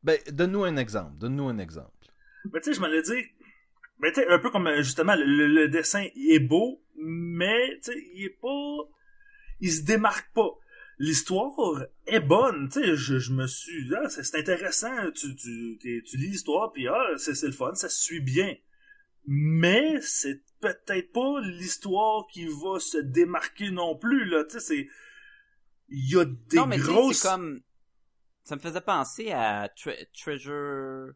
[0.03, 1.17] Ben, donne-nous un exemple.
[1.19, 1.91] Donne-nous un exemple.
[2.53, 3.25] Mais tu sais, je m'allais dire,
[3.99, 6.83] ben tu sais, un peu comme euh, justement le, le- le dessin il est beau,
[6.97, 8.89] mais tu sais, il est pas,
[9.61, 10.51] il se démarque pas.
[10.99, 16.17] L'histoire est bonne, tu sais, je, je me suis, ah, c'est intéressant, tu, tu, tu
[16.17, 18.55] lis l'histoire puis ah, c'est c'est le fun, ça se suit bien.
[19.27, 24.89] Mais c'est peut-être pas l'histoire qui va se démarquer non plus là, tu sais, c'est,
[25.89, 27.19] il y a des non, mais grosses.
[27.19, 27.61] c'est comme...
[28.43, 31.13] Ça me faisait penser à Tre- Treasure...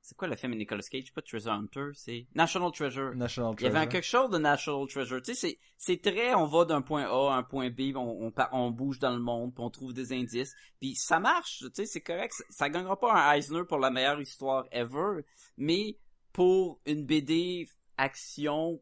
[0.00, 1.12] C'est quoi le film de Nicolas Cage?
[1.12, 3.14] Pas Treasure Hunter, c'est National Treasure.
[3.14, 3.90] National Il y avait Treasure.
[3.90, 5.20] quelque chose de National Treasure.
[5.20, 8.32] Tu sais, c'est, c'est très, on va d'un point A à un point B, on,
[8.52, 10.54] on bouge dans le monde, puis on trouve des indices.
[10.80, 12.32] Puis ça marche, tu sais, c'est correct.
[12.32, 15.26] Ça, ça gagnera pas un Eisner pour la meilleure histoire ever,
[15.58, 15.98] mais
[16.38, 18.80] pour une BD action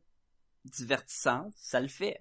[0.66, 2.18] divertissante, ça le fait.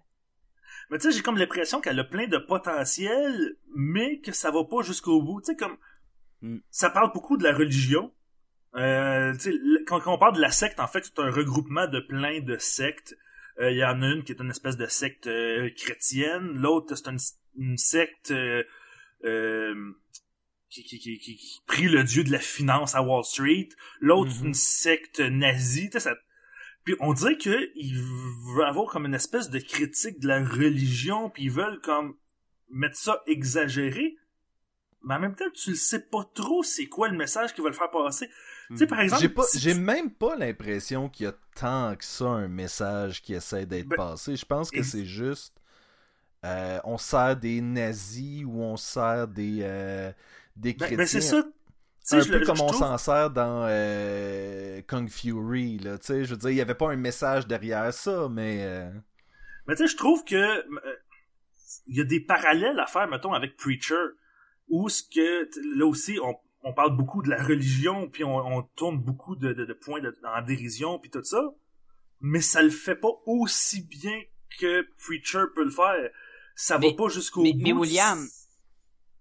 [0.89, 4.63] Mais tu sais, j'ai comme l'impression qu'elle a plein de potentiel, mais que ça va
[4.63, 5.41] pas jusqu'au bout.
[5.41, 5.77] Tu sais, comme
[6.41, 6.59] Mm.
[6.69, 8.13] ça parle beaucoup de la religion.
[8.75, 11.29] Euh, tu sais, le- quand, quand on parle de la secte, en fait, c'est un
[11.31, 13.13] regroupement de plein de sectes.
[13.59, 16.95] Euh, Il y en a une qui est une espèce de secte euh, chrétienne, l'autre
[16.95, 17.19] c'est une,
[17.57, 18.31] une secte
[20.83, 24.47] qui, qui, qui, qui, prie le dieu de la finance à Wall Street, l'autre Mhm.
[24.47, 25.89] une secte nazie.
[25.89, 26.15] Tu sais, ça,
[26.83, 27.97] puis on dirait que ils
[28.55, 32.15] veulent avoir comme une espèce de critique de la religion, puis ils veulent comme
[32.69, 34.17] mettre ça exagéré.
[35.03, 37.75] Mais en même temps, tu le sais pas trop c'est quoi le message qu'ils veulent
[37.75, 38.27] faire passer.
[38.69, 42.25] Tu sais, par exemple, J'ai pas, même pas l'impression qu'il y a tant que ça
[42.25, 44.35] un message qui essaie d'être Ben, passé.
[44.35, 45.53] Je pense que c'est juste
[46.43, 50.11] euh, on sert des nazis ou on sert des euh,
[50.55, 50.97] des ben, chrétiens.
[50.97, 51.43] ben, ça.
[52.17, 56.05] Un je peu comme je on trouve- s'en sert dans euh, Kung Fury là, tu
[56.05, 58.91] sais, je veux dire, il y avait pas un message derrière ça, mais euh,
[59.67, 60.63] Mais tu sais, je trouve que euh,
[61.87, 63.95] il y a des parallèles à faire, mettons, avec Preacher,
[64.69, 68.61] où ce que là aussi on, on parle beaucoup de la religion, puis on, on
[68.75, 71.41] tourne beaucoup de, de, de points de- en dérision, puis tout ça,
[72.21, 74.21] mais ça le fait pas aussi bien
[74.59, 76.09] que Preacher peut le faire.
[76.55, 77.61] Ça va Mais- pas jusqu'au Mais, bout.
[77.63, 78.27] mais William,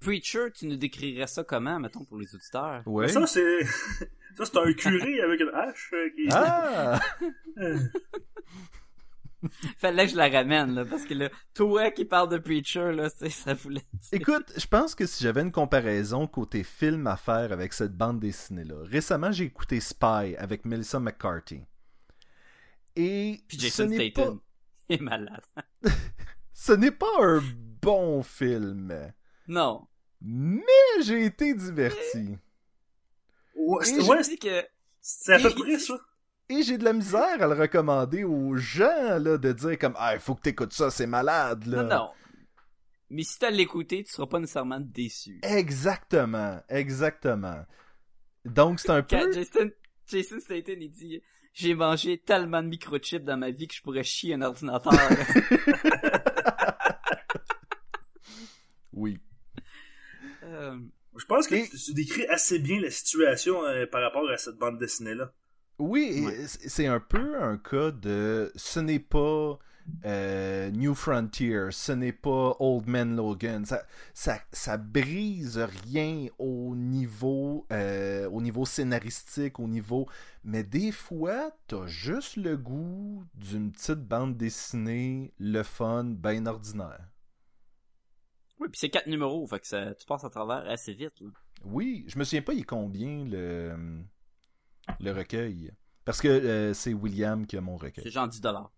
[0.04, 2.82] Preacher, tu nous décrirais ça comment, mettons, pour les auditeurs?
[2.86, 3.06] ouais.
[3.06, 3.64] Mais ça c'est
[4.36, 6.28] ça c'est un curé avec une hache euh, qui.
[6.30, 7.00] Ah!
[9.78, 13.10] Fallait que je la ramène, là, parce que là, toi qui parle de Preacher, là,
[13.10, 14.08] c'est, ça voulait dire.
[14.12, 18.20] Écoute, je pense que si j'avais une comparaison côté film à faire avec cette bande
[18.20, 21.60] dessinée-là, récemment j'ai écouté Spy avec Melissa McCarthy.
[22.96, 24.34] Et Puis ce Jason pas.
[24.88, 25.42] Il est malade.
[26.52, 27.42] ce n'est pas un
[27.82, 29.12] bon film,
[29.48, 29.86] Non.
[30.26, 30.62] Mais
[31.02, 32.38] j'ai été diverti.
[33.54, 34.66] ouais, c'est ouais, que,
[35.00, 35.94] c'est à peu près ça.
[36.48, 40.14] Et j'ai de la misère à le recommander aux gens là, de dire comme ah
[40.14, 41.82] il faut que t'écoutes ça, c'est malade là.
[41.82, 42.10] non, non.
[43.10, 45.40] Mais si t'as l'écouté, tu seras pas nécessairement déçu.
[45.42, 47.64] Exactement, exactement.
[48.44, 49.70] Donc c'est un Quand peu Jason,
[50.06, 54.02] Jason Statham, il dit, j'ai mangé tellement de microchips dans ma vie que je pourrais
[54.02, 54.92] chier un ordinateur.
[58.92, 59.18] oui.
[60.54, 60.78] Euh,
[61.16, 64.36] Je pense que Et- tu, tu décris assez bien la situation euh, par rapport à
[64.36, 65.32] cette bande dessinée là.
[65.78, 66.46] Oui, Ouais.
[66.46, 69.58] c'est un peu un cas de ce n'est pas
[70.06, 73.64] euh, New Frontier, ce n'est pas Old Man Logan.
[73.66, 73.82] Ça,
[74.14, 80.06] ça, ça brise rien au niveau, euh, au niveau scénaristique, au niveau.
[80.42, 87.08] Mais des fois, t'as juste le goût d'une petite bande dessinée, le fun, bien ordinaire.
[88.60, 91.20] Oui, puis c'est quatre numéros, fait que ça, tu passes à travers assez vite.
[91.20, 91.28] Là.
[91.64, 94.00] Oui, je me souviens pas, il est combien le,
[95.00, 95.72] le recueil.
[96.04, 98.04] Parce que euh, c'est William qui a mon recueil.
[98.04, 98.70] C'est genre 10 dollars.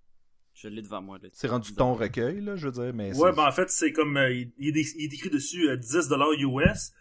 [0.55, 1.19] Je l'ai devant moi.
[1.35, 4.17] C'est rendu ton recueil, là, je veux dire, mais Ouais, ben en fait, c'est comme.
[4.17, 6.93] euh, il, il est, dé- il est écrit dessus euh, 10$ US,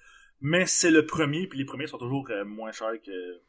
[0.41, 3.41] mais c'est le premier, puis les premiers sont toujours euh, moins chers que.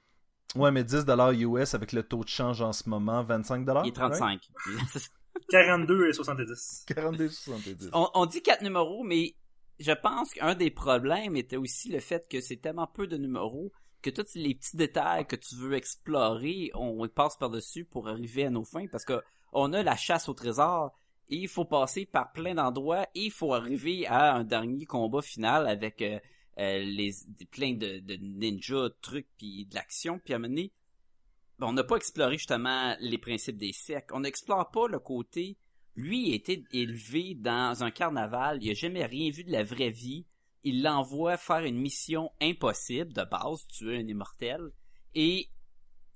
[0.55, 3.83] Ouais, mais 10$ US avec le taux de change en ce moment, 25$?
[3.85, 4.49] Il est 35.
[5.49, 6.87] 42 et 70.
[6.89, 7.91] 42,70$.
[7.93, 9.35] on, on dit quatre numéros, mais
[9.79, 13.73] je pense qu'un des problèmes était aussi le fait que c'est tellement peu de numéros
[14.03, 18.45] que tous les petits détails que tu veux explorer, on y passe par-dessus pour arriver
[18.45, 19.21] à nos fins parce que
[19.53, 20.93] on a la chasse au trésor
[21.29, 25.23] et il faut passer par plein d'endroits et il faut arriver à un dernier combat
[25.23, 26.21] final avec euh,
[26.59, 27.13] euh, les
[27.51, 31.73] plein de, de ninjas, trucs puis de l'action puis à un moment donné, ben, on
[31.73, 34.15] n'a pas exploré justement les principes des cercles.
[34.15, 35.59] On n'explore pas le côté
[35.97, 39.91] lui a été élevé dans un carnaval, il a jamais rien vu de la vraie
[39.91, 40.27] vie.
[40.63, 44.73] Il l'envoie faire une mission impossible de base, tuer un immortel.
[45.15, 45.49] Et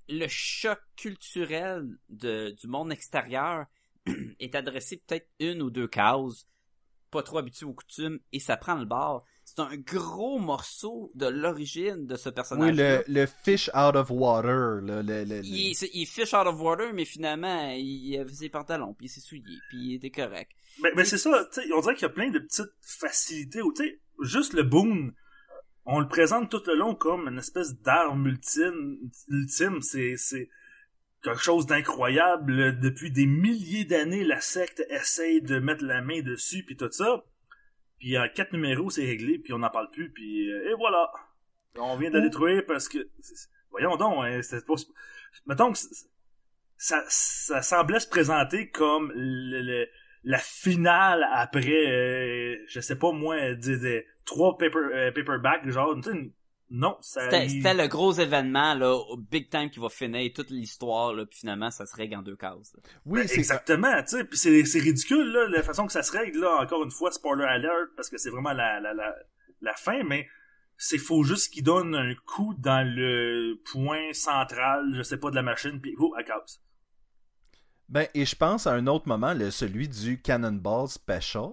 [0.07, 3.65] le choc culturel du monde extérieur
[4.39, 6.47] est adressé peut-être une ou deux cases,
[7.09, 9.25] pas trop habitué aux coutumes, et ça prend le bord.
[9.53, 12.71] C'est un gros morceau de l'origine de ce personnage.
[12.71, 14.79] Oui, le, le fish out of water.
[14.81, 18.93] là, le, le- le- Il, fish out of water, mais finalement, il avait ses pantalons,
[18.93, 20.51] puis il s'est souillé, puis il était correct.
[20.81, 23.83] Mais, mais c'est ça, on dirait qu'il y a plein de petites facilités, où, tu
[23.83, 25.11] sais, juste le boom,
[25.85, 30.47] on le présente tout le long comme une espèce d'arme ultime, ultime, c'est, c'est
[31.23, 32.79] quelque chose d'incroyable.
[32.79, 37.25] Depuis des milliers d'années, la secte essaye de mettre la main dessus, puis tout ça.
[38.01, 41.09] Puis en quatre numéros, c'est réglé, puis on n'en parle plus, puis euh, et voilà.
[41.77, 42.97] On vient de la détruire parce que...
[43.69, 44.73] Voyons donc, hein, c'était pas...
[45.45, 45.77] Mettons que
[46.77, 49.87] ça, ça semblait se présenter comme le, le-
[50.23, 55.95] la finale après, euh, je sais pas moi, des, des trois paper, euh, paperbacks, genre,
[56.01, 56.31] tu sais,
[56.73, 57.29] non, ça...
[57.29, 61.39] C'était le gros événement, là, au big time qui va finir toute l'histoire, là, puis
[61.39, 62.73] finalement, ça se règle en deux cases.
[62.73, 62.81] là.
[63.05, 66.01] Oui, Ben, c'est exactement, tu sais, puis c'est c'est ridicule là, la façon que ça
[66.01, 69.13] se règle là, encore une fois spoiler alert parce que c'est vraiment la la la
[69.59, 70.27] la fin mais
[70.77, 75.35] c'est faut juste qu'il donne un coup dans le point central, je sais pas de
[75.35, 76.61] la machine puis oh, elle casse.
[77.89, 81.49] Ben, et je pense à un autre moment, le, celui du Cannonball Special,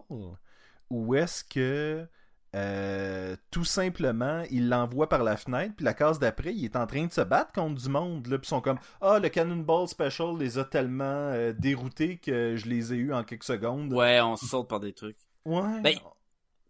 [0.90, 2.06] où est-ce que
[2.54, 6.86] euh, tout simplement, il l'envoie par la fenêtre, puis la case d'après, il est en
[6.86, 9.86] train de se battre contre du monde, là, puis ils sont comme Ah, le Cannonball
[9.88, 13.92] Special les a tellement euh, déroutés que je les ai eus en quelques secondes.
[13.92, 15.18] Ouais, on saute par des trucs.
[15.44, 15.80] Ouais.
[15.82, 15.94] Ben,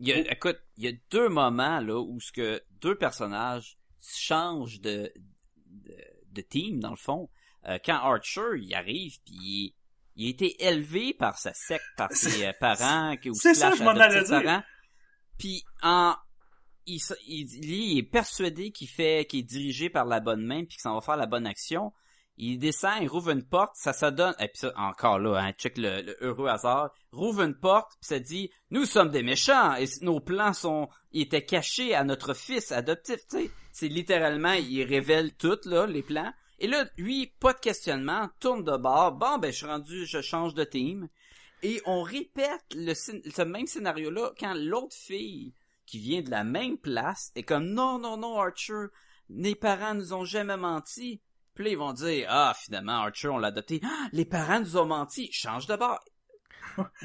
[0.00, 3.78] Il y a, écoute, il y a deux moments, là, où ce que deux personnages
[4.00, 5.12] changent de,
[5.66, 5.94] de,
[6.32, 7.28] de team, dans le fond.
[7.66, 9.74] Euh, quand Archer, il arrive, puis il,
[10.16, 13.78] il a été élevé par sa secte, par ses parents, qui- ou c'est ça, slash
[13.78, 14.42] je m'en adoptés allais dire.
[14.42, 14.62] parents.
[15.38, 16.14] Puis en
[16.88, 20.76] il, il, il est persuadé qu'il fait qu'il est dirigé par la bonne main puis
[20.76, 21.92] qu'il s'en va faire la bonne action.
[22.40, 25.52] Il descend, il rouvre une porte, ça se donne et puis ça encore là, hein,
[25.52, 29.74] check le, le heureux hasard, rouvre une porte puis ça dit nous sommes des méchants
[29.74, 33.50] et nos plans sont étaient cachés à notre fils adoptif, tu sais.
[33.72, 36.32] C'est littéralement il révèle tout là les plans.
[36.60, 39.12] Et là lui pas de questionnement, tourne de bord.
[39.12, 41.08] Bon ben je suis rendu, je change de team.
[41.62, 45.54] Et on répète le, ce même scénario-là quand l'autre fille
[45.86, 48.86] qui vient de la même place est comme non, non, non, Archer,
[49.30, 51.20] les parents nous ont jamais menti.
[51.54, 53.80] Puis là, ils vont dire ah finalement Archer on l'a adopté.
[53.84, 55.28] Ah, les parents nous ont menti.
[55.32, 56.04] Change de bord.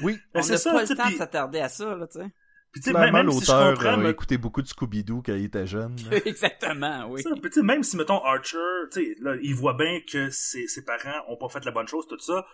[0.02, 2.30] oui, on n'a pas le temps de s'attarder à ça là, tu sais.
[2.70, 5.66] Puis tu sais clairement, même, si l'auteur me- écouté beaucoup de Scooby-Doo quand il était
[5.66, 5.96] jeune.
[6.26, 7.22] Exactement, oui.
[7.22, 8.58] Ça, puis même si, mettons, Archer,
[8.90, 11.86] tu sais, là, il voit bien que ses, ses parents ont pas fait la bonne
[11.86, 12.44] chose, tout ça,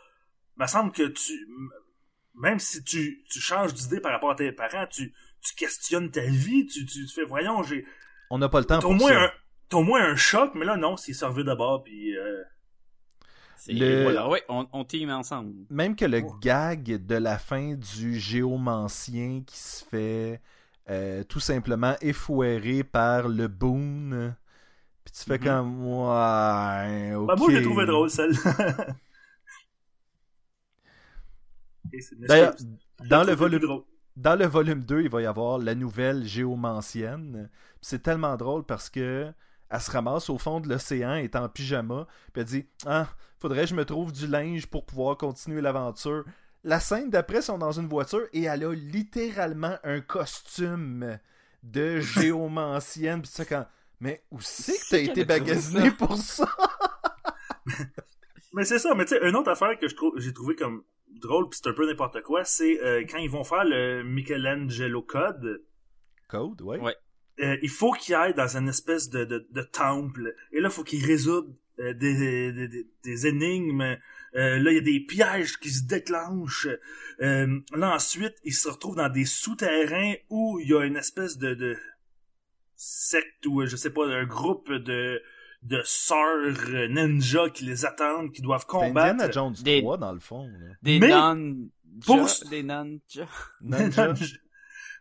[0.58, 1.32] il me semble que tu,
[2.40, 5.12] même si tu, tu changes d'idée par rapport à tes parents, tu,
[5.42, 7.86] tu questionnes ta vie, tu, tu te fais, voyons, j'ai,
[8.30, 9.24] On n'a pas le temps pour au moins ça.
[9.24, 9.30] un,
[9.68, 12.42] t'as au moins un choc, mais là, non, c'est servi d'abord, puis euh,
[13.56, 15.52] C'est- Le- Voilà, ouais, on, on team ensemble.
[15.68, 16.34] Même que le Oh.
[16.40, 20.40] gag de la fin du géomancien qui se fait
[20.88, 24.34] euh, tout simplement effouérer par le boon.
[25.04, 25.44] Puis tu fais Mhm.
[25.44, 29.09] comme ouais, ben, moi, je l'ai trouvé drôle, celle Et c'est une
[32.18, 32.54] D'ailleurs,
[33.08, 33.82] dans le volume
[34.16, 37.48] dans le volume 2, il va y avoir la nouvelle géomancienne.
[37.80, 39.32] C'est tellement drôle parce que
[39.70, 43.62] elle se ramasse au fond de l'océan, est en pyjama, puis elle dit Ah, faudrait
[43.62, 46.24] que je me trouve du linge pour pouvoir continuer l'aventure.
[46.64, 51.18] La scène d'après, sont dans une voiture et elle a littéralement un costume
[51.62, 53.22] de géomancienne.
[53.22, 53.66] Puis tu sais, quand.
[54.00, 56.48] Mais où c'est que t'as été bagasiné pour ça?
[58.52, 60.82] Mais c'est ça, mais tu sais, une autre affaire que je trouve, j'ai trouvé comme
[61.10, 65.02] drôle, puis c'est un peu n'importe quoi, c'est euh, quand ils vont faire le Michelangelo
[65.02, 65.62] Code,
[66.28, 66.78] Code, ouais.
[66.78, 66.96] Ouais.
[67.42, 70.72] euh, il faut qu'ils aillent dans une espèce de, de, de temple, et là, il
[70.72, 73.96] faut qu'ils résoudent euh, des, des, des, des énigmes,
[74.36, 76.68] Euh, là, il y a des pièges qui se déclenchent.
[77.20, 81.36] Euh, là, ensuite, ils se retrouvent dans des souterrains où il y a une espèce
[81.36, 81.76] de, de
[82.76, 85.20] secte ou, euh, je sais pas, un groupe de
[85.62, 89.32] de sœurs ninja qui les attendent, qui doivent C'est Indiana combattre.
[89.34, 90.46] Jones Des- 3, dans le fond.
[90.48, 90.74] là.
[90.82, 91.68] Des Mais- non
[92.06, 92.98] Pour- des non
[93.60, 94.14] Ninja.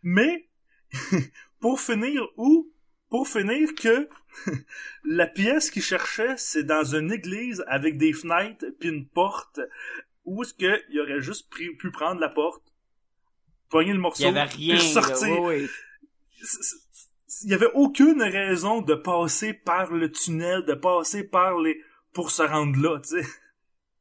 [0.04, 0.50] Mais
[1.60, 2.72] pour finir où
[3.10, 4.08] pour finir que
[5.04, 9.60] la pièce qu'il cherchait c'est dans une église avec des fenêtres puis une porte
[10.26, 12.64] où est-ce que il aurait juste pris- pu prendre la porte
[13.70, 14.76] pogner le morceau Il y avait rien.
[14.78, 15.28] puis sortir
[16.42, 16.76] c-
[17.44, 21.80] il y avait aucune raison de passer par le tunnel de passer par les
[22.14, 23.30] pour se rendre là tu sais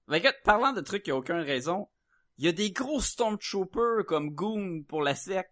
[0.09, 1.89] Mais écoute, parlant de trucs qui ont aucune raison,
[2.39, 5.49] il y a des gros Stormtroopers comme Goon pour la sec.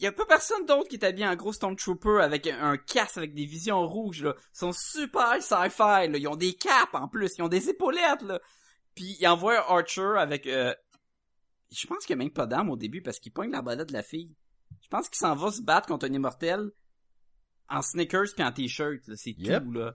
[0.00, 3.18] Il y a pas personne d'autre qui est habillé en gros Stormtrooper avec un, casque
[3.18, 4.34] avec des visions rouges, là.
[4.36, 6.18] Ils sont super sci-fi, là.
[6.18, 7.36] Ils ont des capes, en plus.
[7.36, 8.40] Ils ont des épaulettes, là.
[8.94, 10.74] Puis, il envoie un Archer avec, euh...
[11.70, 13.88] Je pense qu'il y a même pas d'arme au début parce qu'il pogne la balade
[13.88, 14.34] de la fille.
[14.82, 16.70] Je pense qu'il s'en va se battre contre un immortel
[17.68, 19.00] en sneakers puis en t-shirt.
[19.16, 19.64] C'est Yep.
[19.64, 19.94] tout, là.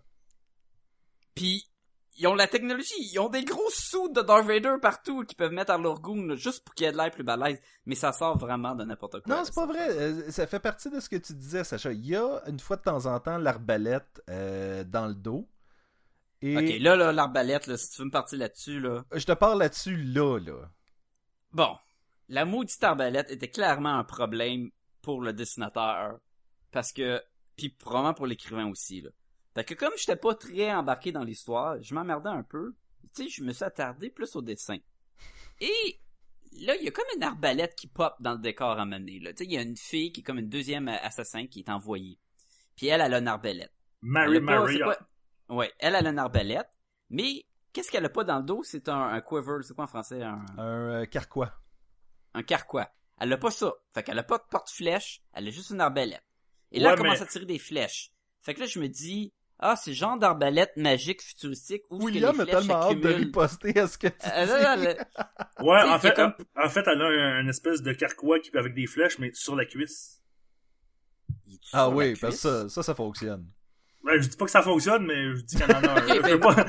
[1.35, 1.67] Puis,
[2.15, 5.51] ils ont la technologie, ils ont des gros sous de Darth Vader partout qu'ils peuvent
[5.51, 7.59] mettre à leur là, juste pour qu'il y ait de l'air plus balèze.
[7.87, 9.35] Mais ça sort vraiment de n'importe quoi.
[9.35, 9.89] Non, c'est pas vrai.
[9.89, 11.91] Euh, Ça fait partie de ce que tu disais, Sacha.
[11.91, 15.49] Il y a une fois de temps en temps l'arbalète euh, dans le dos.
[16.41, 19.03] Et Ok, là, là, l'arbalète, là, si tu veux me partir là-dessus, là.
[19.13, 20.69] je te parle là-dessus là, là.
[21.51, 21.75] Bon.
[22.29, 24.71] La maudite arbalète était clairement un problème
[25.01, 26.19] pour le dessinateur.
[26.71, 27.21] Parce que,
[27.55, 29.09] puis probablement pour l'écrivain aussi, là.
[29.53, 32.73] Fait que comme j'étais pas très embarqué dans l'histoire, je m'emmerdais un peu.
[33.15, 34.77] Tu sais, je me suis attardé plus au dessin.
[35.61, 35.99] Et
[36.61, 39.31] là, il y a comme une arbalète qui pop dans le décor à mener, là.
[39.33, 41.69] Tu sais, il y a une fille qui est comme une deuxième assassin qui est
[41.69, 42.17] envoyée.
[42.75, 43.73] Puis elle, elle a une arbalète.
[44.01, 46.69] Mary Maria pas- Ouais, elle, elle a une arbalète.
[47.11, 48.63] Mais qu'est-ce qu'elle a pas dans le dos?
[48.63, 49.59] C'est un, un quiver.
[49.61, 50.23] C'est quoi en français?
[50.23, 51.51] Un, Un euh, carquois.
[52.33, 52.89] Un carquois.
[53.19, 53.73] Elle a pas ça.
[53.93, 55.21] Fait qu'elle a pas de porte-flèche.
[55.33, 56.23] Elle a juste une arbalète.
[56.71, 58.11] Et là, Ouais, elle commence mais- à tirer des flèches.
[58.41, 62.37] Fait que là, je me dis, ah, c'est le genre d'arbalète magique futuristique où William
[62.39, 64.51] a tellement hâte de riposter à ce que tu Euh, dis.
[64.51, 65.05] là, là, là,
[65.61, 68.59] Ouais, en fait, comme- en fait, elle a un, une espèce de carquois qui peut
[68.59, 70.21] avec des flèches, mais sur la cuisse.
[71.71, 72.19] Ah oui, cuisse?
[72.19, 73.47] parce que ça, ça, ça fonctionne.
[74.03, 75.97] Ouais, je dis pas que ça fonctionne, mais je dis qu'elle en a un.
[75.97, 76.65] Ok, ben- veux pas-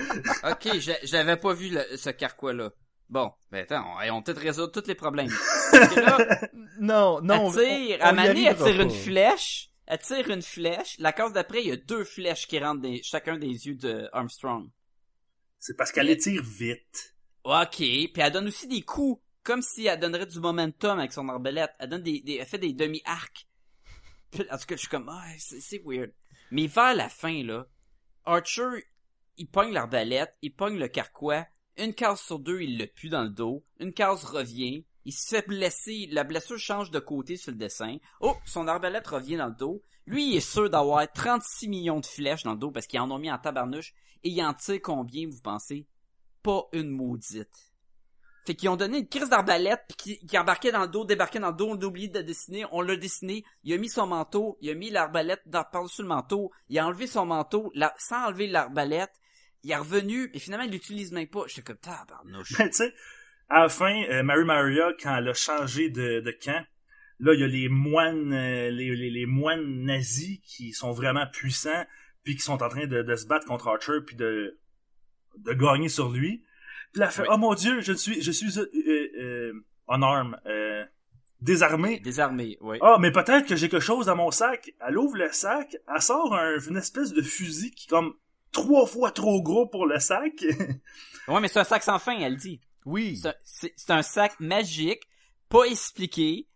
[1.54, 2.70] vu, le- ce carquois-là.
[3.08, 5.28] Bon, ben attends, on, on peut-être résoudre tous les problèmes.
[5.70, 6.48] Parce que là,
[6.80, 7.52] Non, non.
[7.52, 11.62] elle tire, on- on elle tire une flèche, elle tire une flèche, la case d'après,
[11.62, 14.68] il y a deux flèches qui rentrent des, chacun des yeux de Armstrong.
[15.58, 17.14] C'est parce qu'elle étire vite.
[17.44, 21.28] Ok, puis elle donne aussi des coups, comme si elle donnerait du momentum avec son
[21.28, 21.72] arbalète.
[21.78, 23.46] Elle donne des, des elle fait des demi-arcs.
[24.50, 26.10] En tout cas, je suis comme, ah, c'est, c'est weird.
[26.50, 27.66] Mais vers la fin, là,
[28.24, 28.84] Archer,
[29.36, 31.46] il pogne l'arbalète, il pogne le carquois,
[31.76, 35.28] une case sur deux, il le pue dans le dos, une case revient, il se
[35.28, 37.98] fait blesser, la blessure change de côté sur le dessin.
[38.20, 39.82] Oh, son arbalète revient dans le dos.
[40.06, 43.10] Lui, il est sûr d'avoir 36 millions de flèches dans le dos parce qu'ils en
[43.10, 43.92] ont mis en tabarnouche.
[44.22, 45.86] Et il en tire combien, vous pensez?
[46.42, 47.74] Pas une maudite.
[48.46, 51.50] Fait qu'ils ont donné une crise d'arbalète qui, qui embarquait dans le dos, débarquait dans
[51.50, 54.58] le dos, on l'a oublié de dessiner, on l'a dessiné, il a mis son manteau,
[54.60, 59.12] il a mis l'arbalète par-dessus le manteau, il a enlevé son manteau, sans enlever l'arbalète,
[59.64, 61.44] il est revenu, et finalement il l'utilise même pas.
[61.48, 62.52] J'étais comme tabarnouche.
[62.58, 62.94] Ben, tu sais,
[63.48, 66.64] à la fin, euh, Mary Maria, quand elle a changé de, de camp,
[67.20, 71.26] là, il y a les moines, euh, les, les, les moines nazis qui sont vraiment
[71.32, 71.84] puissants,
[72.22, 74.58] puis qui sont en train de, de se battre contre Archer, puis de,
[75.38, 76.44] de gagner sur lui.
[76.92, 77.28] Puis fait, Oui.
[77.30, 78.66] oh mon dieu, je suis, je suis, euh,
[79.20, 79.52] euh,
[79.88, 80.84] en arme, euh,
[81.40, 82.00] désarmé.
[82.00, 82.78] Désarmé, oui.
[82.80, 84.72] Ah, mais peut-être que j'ai quelque chose dans mon sac.
[84.86, 88.14] Elle ouvre le sac, elle sort un- une espèce de fusil qui comme
[88.54, 90.32] trois fois trop gros pour le sac.
[91.28, 92.60] Ouais, mais c'est un sac sans fin, elle dit.
[92.84, 93.18] Oui.
[93.44, 95.00] C'est un- sac magique,
[95.48, 96.46] pas expliqué,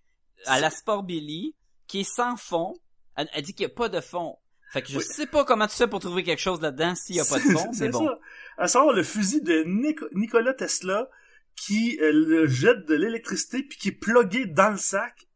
[0.44, 1.54] à la Sport Billy,
[1.86, 2.74] qui est sans fond.
[3.16, 4.36] Elle, elle dit qu'il n'y a pas de fond.
[4.70, 5.04] Fait que je Oui.
[5.04, 7.44] sais pas comment tu fais pour trouver quelque chose là-dedans s'il n'y a pas de
[7.44, 8.04] fond, C'est bon.
[8.06, 8.18] ça.
[8.58, 11.08] Elle sort le fusil de Nico- Nikola Tesla
[11.56, 15.27] qui euh, le jette de l'électricité puis qui est plugué dans le sac.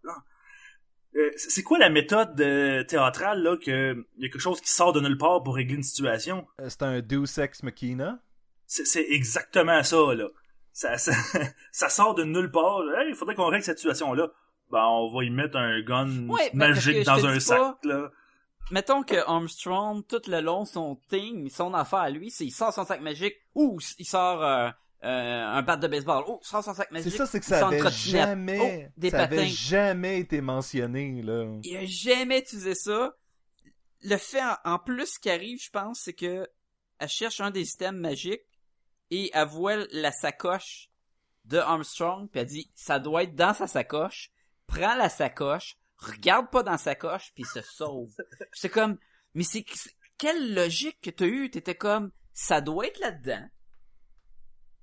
[1.14, 4.70] Euh, c'est quoi la méthode euh, théâtrale, là, que il y a quelque chose qui
[4.70, 6.46] sort de nulle part pour régler une situation?
[6.60, 8.18] Euh, C'est un Deus Ex Machina.
[8.66, 10.28] C'est c'est exactement ça, là.
[10.72, 11.12] Ça, ça,
[11.70, 12.80] ça sort de nulle part.
[12.96, 14.28] Hey, il faudrait qu'on règle cette situation-là.
[14.70, 18.10] Ben, on va y mettre un gun Ouais, que magique dans un sac, pas- là.
[18.70, 22.72] Mettons que Armstrong, tout le long, son thing, son affaire à lui, c'est il sort
[22.72, 24.70] son sac magique, ou il sort euh,
[25.05, 27.12] euh, un bat de baseball, sort son sac C'est magique.
[27.14, 29.48] ça, c'est que ça avait jamais, Oh, des ça avait patins.
[29.48, 31.44] jamais été mentionné, là.
[31.64, 33.16] Il a jamais utilisé ça.
[34.03, 36.48] Le fait en, en plus qui arrive, je pense, c'est que
[36.98, 38.42] elle cherche un des systèmes magiques
[39.11, 40.88] et elle voit la sacoche
[41.44, 44.30] de Armstrong, puis elle dit ça doit être dans sa sacoche.
[44.68, 48.14] Prends la sacoche, regarde pas dans sa sacoche, puis se sauve.
[48.53, 48.98] C'est comme
[49.34, 53.44] mais c'est c'est- quelle logique que t'as eu T'étais comme ça doit être là-dedans,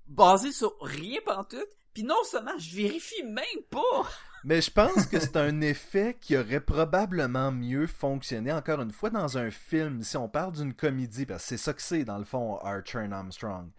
[0.09, 1.69] basé sur rien pantoute.
[1.93, 4.07] Puis non seulement, je vérifie même pas.
[4.43, 9.09] Mais je pense que c'est un effet qui aurait probablement mieux fonctionné, encore une fois,
[9.09, 12.17] dans un film, si on parle d'une comédie, parce que c'est ça que c'est, dans
[12.17, 13.69] le fond, Archer and Armstrong.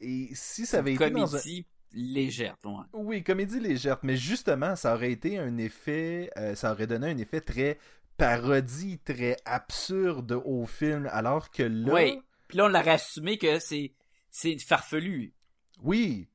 [0.00, 1.38] Et si ça avait été dans un...
[1.38, 2.86] Comédie légère, loin.
[2.92, 7.18] Oui, comédie légère, mais justement, ça aurait été un effet, euh, ça aurait donné un
[7.18, 7.78] effet très
[8.16, 12.22] parodie, très absurde au film, alors que là, Oui.
[12.48, 13.92] Puis là, on l'aurait assumé que c'est
[14.30, 15.32] c'est farfelu.
[15.82, 16.28] Oui,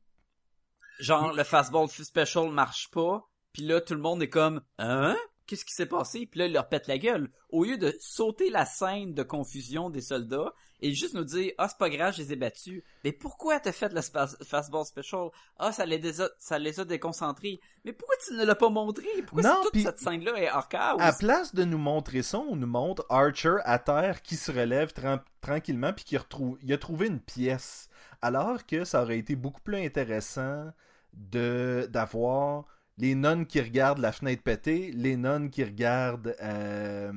[1.00, 3.30] Genre, le fastball special marche pas.
[3.54, 5.16] Puis là, tout le monde est comme, hein?
[5.46, 6.26] Qu'est-ce qui s'est passé?
[6.26, 7.32] Puis là, il leur pète la gueule.
[7.50, 11.70] Au lieu de sauter la scène de confusion des soldats et juste nous dire, ah,
[11.70, 12.84] c'est pas grave, je les ai battus.
[13.04, 15.30] Mais pourquoi t'as fait le fastball special?
[15.58, 17.60] Ah, ça les a, ça les a déconcentrés.
[17.86, 19.06] Mais pourquoi tu ne l'as pas montré?
[19.28, 20.98] Pourquoi Non, c'est toute cette scène-là est hors chaos?
[21.00, 24.92] à place de nous montrer ça, on nous montre Archer à terre qui se relève
[24.94, 27.88] tran- tranquillement puis qui retrouve, il a trouvé une pièce.
[28.22, 30.72] Alors que ça aurait été beaucoup plus intéressant
[31.14, 32.66] de d'avoir
[32.98, 37.12] les nonnes qui regardent la fenêtre pétée, les nonnes qui regardent euh,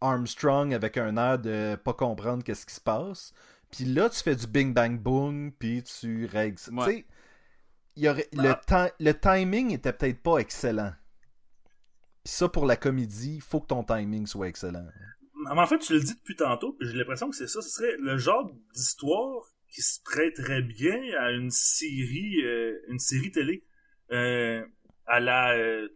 [0.00, 3.32] Armstrong avec un air de pas comprendre qu'est-ce qui se passe.
[3.70, 6.70] Puis là, tu fais du bing bang boom, puis tu règles ça.
[6.72, 6.84] Ouais.
[6.84, 7.06] Tu sais,
[7.96, 10.92] il y aurait, le, ti- le timing était peut-être pas excellent.
[12.24, 14.86] Puis ça, pour la comédie, il faut que ton timing soit excellent.
[15.54, 17.60] Mais en fait, tu le dis depuis tantôt, puis j'ai l'impression que c'est ça.
[17.60, 23.30] Ce serait le genre d'histoire qui se prêterait bien à une série, euh, une série
[23.30, 23.64] télé,
[24.12, 24.62] euh,
[25.06, 25.88] à la euh,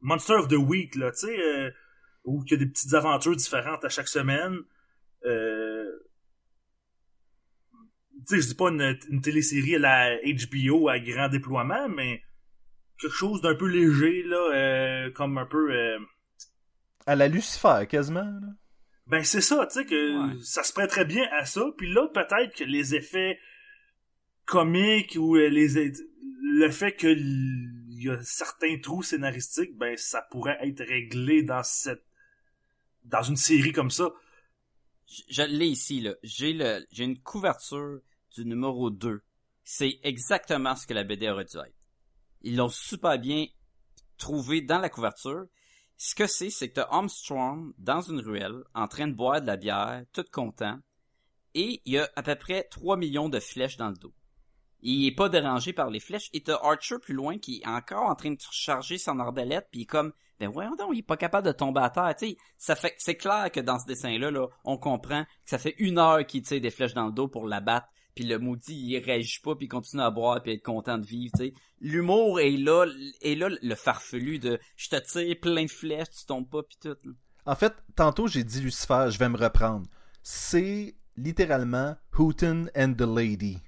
[0.00, 1.70] Monster, of the Week, là, tu sais, euh,
[2.24, 4.58] où il y a des petites aventures différentes à chaque semaine.
[5.24, 5.90] Euh,
[8.26, 12.22] tu sais, je dis pas une, une télésérie à la HBO à grand déploiement, mais
[12.98, 15.70] quelque chose d'un peu léger, là, euh, comme un peu...
[15.72, 15.98] euh,
[17.06, 18.20] À la Lucifer, quasiment.
[18.24, 18.48] là.
[19.06, 20.40] Ben c'est ça, tu sais que Ouais.
[20.42, 21.62] ça se prêterait bien à ça.
[21.76, 23.38] Puis là, peut-être que les effets
[24.46, 25.92] comiques ou euh, les
[26.42, 31.62] le fait que il y a certains trous scénaristiques, ben ça pourrait être réglé dans
[31.62, 32.04] cette
[33.04, 34.10] dans une série comme ça.
[35.06, 36.14] Je, je l'ai ici, là.
[36.22, 38.00] J'ai le, j'ai une couverture
[38.34, 39.22] du numéro 2.
[39.62, 41.74] C'est exactement ce que la BD aurait dû être.
[42.42, 43.46] Ils l'ont super bien
[44.18, 45.46] trouvé dans la couverture.
[45.96, 49.46] Ce que c'est, c'est que t'as Armstrong dans une ruelle, en train de boire de
[49.46, 50.78] la bière, tout content,
[51.54, 54.12] et il y a à peu près 3 millions de flèches dans le dos.
[54.80, 58.10] Il est pas dérangé par les flèches, et t'as Archer plus loin qui est encore
[58.10, 61.02] en train de charger son arbalète, puis il est comme, ben voyons donc, il est
[61.02, 62.36] pas capable de tomber à terre, tu.
[62.58, 66.26] Ça c'est clair que dans ce dessin-là, là, on comprend que ça fait une heure
[66.26, 69.54] qu'il tire des flèches dans le dos pour l'abattre, puis le maudit, il réagit pas,
[69.54, 71.52] puis il continue à boire, puis être content de vivre, tu.
[71.80, 72.86] L'humour est là,
[73.20, 76.78] est là le farfelu de, je te tire plein de flèches, tu tombes pas, puis
[76.80, 76.96] tout.
[77.46, 79.86] En fait, tantôt j'ai dit Lucifer, je vais me reprendre.
[80.22, 83.58] C'est littéralement Hooten and the Lady.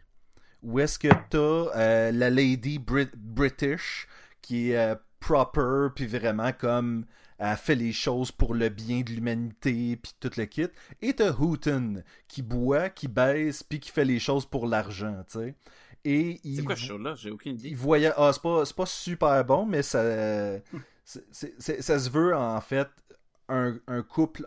[0.63, 1.39] Où est-ce que t'as
[1.79, 4.09] euh, la Lady Brit- British
[4.41, 7.05] qui est euh, proper, puis vraiment comme
[7.39, 10.67] elle fait les choses pour le bien de l'humanité, puis tout le kit.
[11.03, 15.39] Et t'as Hooten qui boit, qui baisse, puis qui fait les choses pour l'argent, tu
[15.39, 15.55] sais.
[16.05, 17.15] Et il C'est quoi ce show-là?
[17.17, 17.69] J'ai aucune idée.
[17.71, 20.61] il voyait ah c'est pas super bon mais ça
[21.05, 22.89] se veut en fait
[23.49, 24.47] un, un couple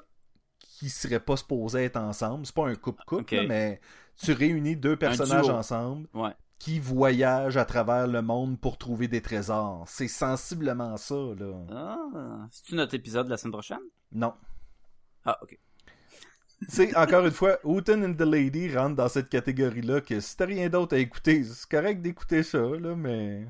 [0.60, 3.46] qui serait pas supposé être ensemble c'est pas un couple couple Ok.
[3.48, 3.82] mais
[4.22, 6.32] tu réunis deux personnages ensemble Ouais.
[6.60, 12.48] Qui voyagent à travers le monde pour trouver des trésors c'est sensiblement ça là Ah,
[12.52, 13.80] c'est-tu notre épisode de la semaine prochaine?
[14.12, 14.34] non
[15.26, 15.58] Ah, ok.
[16.68, 20.36] c'est encore une fois Hooten and the Lady rentre dans cette catégorie là que si
[20.36, 23.48] t'as rien d'autre à écouter c'est correct d'écouter ça là mais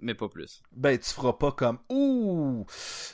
[0.00, 0.62] Mais pas plus.
[0.72, 2.64] ben tu feras pas comme ouh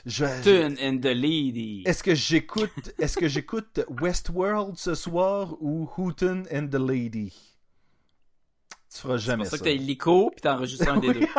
[0.05, 1.83] je, and the Lady.
[1.85, 7.33] Est-ce que j'écoute est-ce que j'écoute Westworld ce soir ou Hooten and the Lady?
[8.95, 9.63] Tu feras C'est jamais pour ça ça.
[9.63, 11.27] que t'as l'hélico, puis t'enregistres un des deux.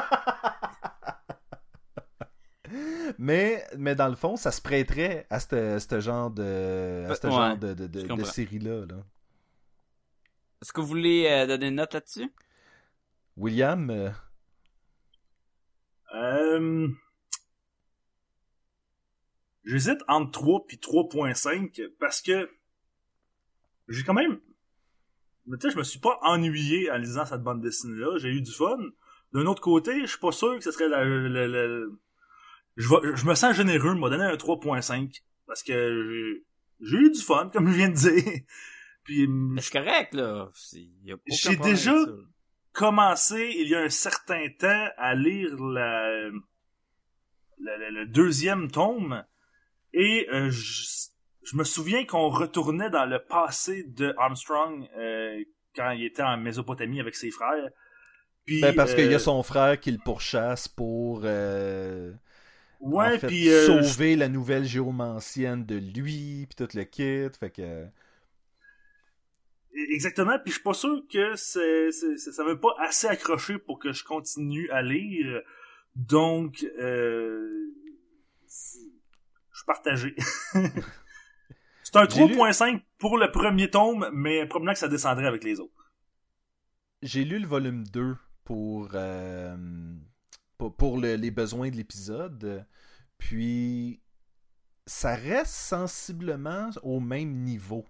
[3.19, 7.27] Mais, mais dans le fond, ça se prêterait à ce ce genre de, à ce
[7.27, 8.85] Ouais, genre de, de, série-là.
[8.85, 8.97] là.
[10.61, 12.31] Est-ce que vous voulez euh, donner une note là-dessus?
[13.37, 14.11] William, euh,
[16.15, 16.89] Euh...
[19.65, 22.51] J'hésite entre 3 puis 3.5 parce que
[23.89, 24.41] j'ai quand même...
[25.47, 28.19] Mais tu sais, je me suis pas ennuyé en lisant cette bande dessinée-là.
[28.19, 28.77] J'ai eu du fun.
[29.33, 31.05] D'un autre côté, je suis pas sûr que ce serait la...
[31.05, 31.87] la- la-
[32.77, 36.45] Je, je me sens généreux de m'a donné un 3.5 parce que j'ai-
[36.81, 38.41] j'ai eu du fun, comme je viens de dire.
[39.05, 40.51] Puis Ben, C'est correct, là.
[41.27, 41.95] J'ai déjà-
[42.73, 46.29] commencé il y a un certain temps à lire la-
[47.59, 49.25] le deuxième tome
[49.95, 50.51] et euh,
[51.47, 55.43] je, me souviens qu'on retournait dans le passé de Armstrong euh,
[55.75, 57.71] quand il était en Mésopotamie avec ses frères.
[58.45, 62.13] Puis, ben, parce qu'il y euh, a son frère qui le pourchasse pour euh,
[62.81, 67.29] ouais, en fait, puis, euh, sauver la nouvelle géomancienne de lui, puis tout le kit.
[67.39, 67.87] Fait que.
[69.75, 73.79] Exactement, puis je suis pas sûr que c'est, c'est- ça m'a pas assez accroché pour
[73.79, 75.43] que je continue à lire.
[75.95, 77.51] Donc, euh,
[78.49, 80.15] je suis partagé.
[82.05, 85.45] c'est un J'ai lu- 3.5 pour le premier tome, mais probablement que ça descendrait avec
[85.45, 85.93] les autres.
[87.03, 89.57] J'ai lu le volume 2 pour, euh,
[90.59, 92.67] pour, pour le- les besoins de l'épisode.
[93.19, 94.01] Puis,
[94.87, 97.85] ça reste sensiblement au même niveau.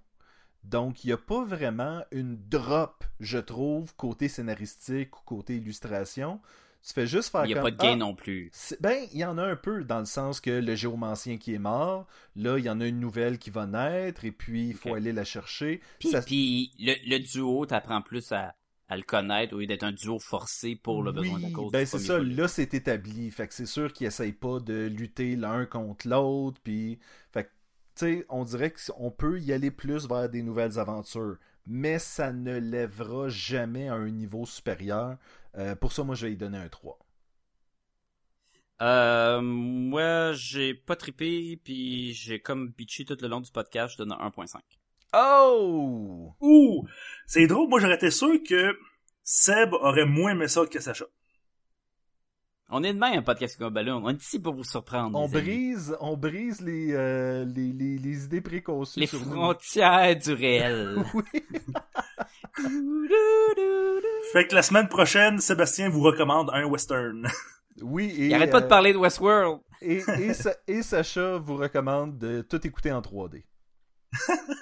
[0.65, 6.41] Donc, il n'y a pas vraiment une drop, je trouve, côté scénaristique ou côté illustration.
[6.87, 8.51] Tu fais juste faire Il n'y a comme, pas de gain Ah, non plus.
[8.81, 11.59] Ben, il y en a un peu, dans le sens que le géomancien qui est
[11.59, 12.07] mort,
[12.37, 15.13] là, il y en a une nouvelle qui va naître, et puis il faut aller
[15.13, 15.81] la chercher.
[15.99, 18.55] Puis, Ça- puis le, le duo, t'apprends plus à,
[18.89, 21.73] à le connaître au lieu d'être un duo forcé pour le besoin de la cause.
[21.73, 23.33] Ben c'est ça, là c'est établi.
[23.33, 26.61] Fait que c'est sûr qu'ils essayent pas de lutter l'un contre l'autre.
[26.63, 27.01] Puis,
[27.33, 31.37] fait que, tu sais, on dirait qu'on peut y aller plus vers des nouvelles aventures.
[31.69, 35.17] Mais ça ne lèvera jamais à un niveau supérieur.
[35.57, 36.99] Euh, pour ça, moi, je vais y donner un 3.
[38.83, 43.99] Euh, moi, j'ai pas trippé, puis j'ai comme bitché tout le long du podcast, je
[43.99, 44.59] donne un 1.5.
[45.15, 46.35] Oh!
[46.41, 46.87] Ouh!
[47.27, 48.77] C'est drôle, moi j'aurais été sûr que
[49.23, 51.07] Seb aurait moins aimé ça que Sacha.
[52.69, 54.03] On est demain un podcast comme un ballon.
[54.05, 55.17] On est ici pour vous surprendre.
[55.19, 55.33] On amis.
[55.33, 59.31] brise, on brise les, euh, les, les, les idées préconçues les sur nous.
[59.33, 61.03] frontières du réel.
[61.15, 61.23] Oui.
[64.33, 67.27] Fait que la semaine prochaine, Sébastien vous recommande un western.
[67.83, 69.61] Oui, et, Il arrête pas de euh, parler de Westworld.
[69.83, 73.45] et, et, Sa- et Sacha vous recommande de tout écouter en 3D.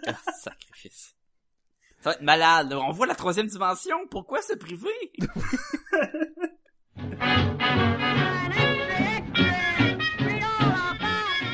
[0.09, 1.14] Ah, sacrifice.
[2.01, 2.72] Ça va être malade.
[2.72, 3.97] On voit la troisième dimension.
[4.11, 4.90] Pourquoi se priver?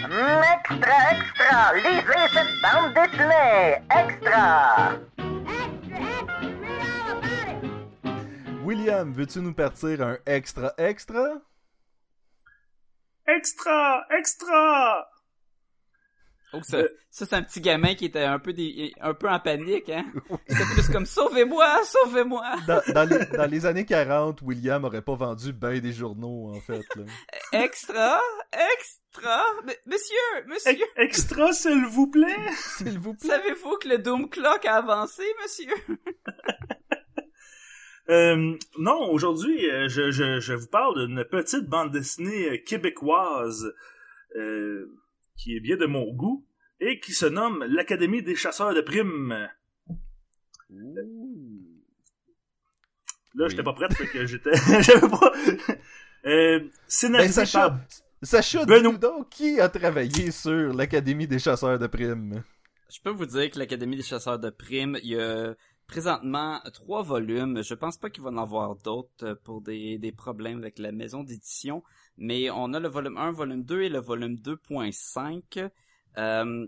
[0.02, 1.74] Extra, extra!
[1.74, 3.76] Lisez cette bande dessinée!
[3.90, 4.92] Extra!
[8.70, 11.40] William, veux-tu nous partir un extra extra?
[13.26, 14.06] extra!
[14.16, 15.08] Extra!
[16.52, 19.40] Oh, ça, ça c'est un petit gamin qui était un peu des, un peu en
[19.40, 20.04] panique, hein?
[20.48, 22.44] C'était plus comme sauvez-moi, sauvez-moi.
[22.68, 26.60] Dans, dans les, dans les années 40, William aurait pas vendu ben des journaux, en
[26.60, 26.84] fait.
[26.94, 27.02] là.
[27.64, 28.20] Extra,
[28.76, 29.44] extra.
[29.66, 30.70] M- monsieur, monsieur.
[30.72, 32.36] Ex- extra, s'il vous plaît!
[32.78, 33.30] S'il vous plaît.
[33.30, 35.74] Savez-vous que le Doom Clock a avancé, monsieur?
[38.08, 43.72] Euh, non, aujourd'hui, euh, je, je, je vous parle d'une petite bande dessinée euh, québécoise
[44.36, 44.86] euh,
[45.36, 46.44] qui est bien de mon goût
[46.80, 49.48] et qui se nomme l'Académie des chasseurs de primes.
[53.34, 53.50] Là, Oui.
[53.50, 54.50] j'étais pas prête, fait que j'étais...
[54.82, 55.32] J'avais pas...
[56.26, 57.80] Euh, Ben, scénarisé Sacha, par...
[58.22, 58.78] Sacha Benoît.
[58.78, 62.42] dis-nous donc, qui a travaillé sur l'Académie des chasseurs de primes?
[62.92, 65.54] Je peux vous dire que l'Académie des chasseurs de primes, il y a
[65.90, 67.64] présentement trois volumes.
[67.64, 70.92] Je pense pas qu'il va en avoir d'autres euh, pour des, des problèmes avec la
[70.92, 71.82] maison d'édition.
[72.16, 75.68] Mais on a le volume 1, volume 2 et le volume 2.5.
[76.16, 76.66] Euh,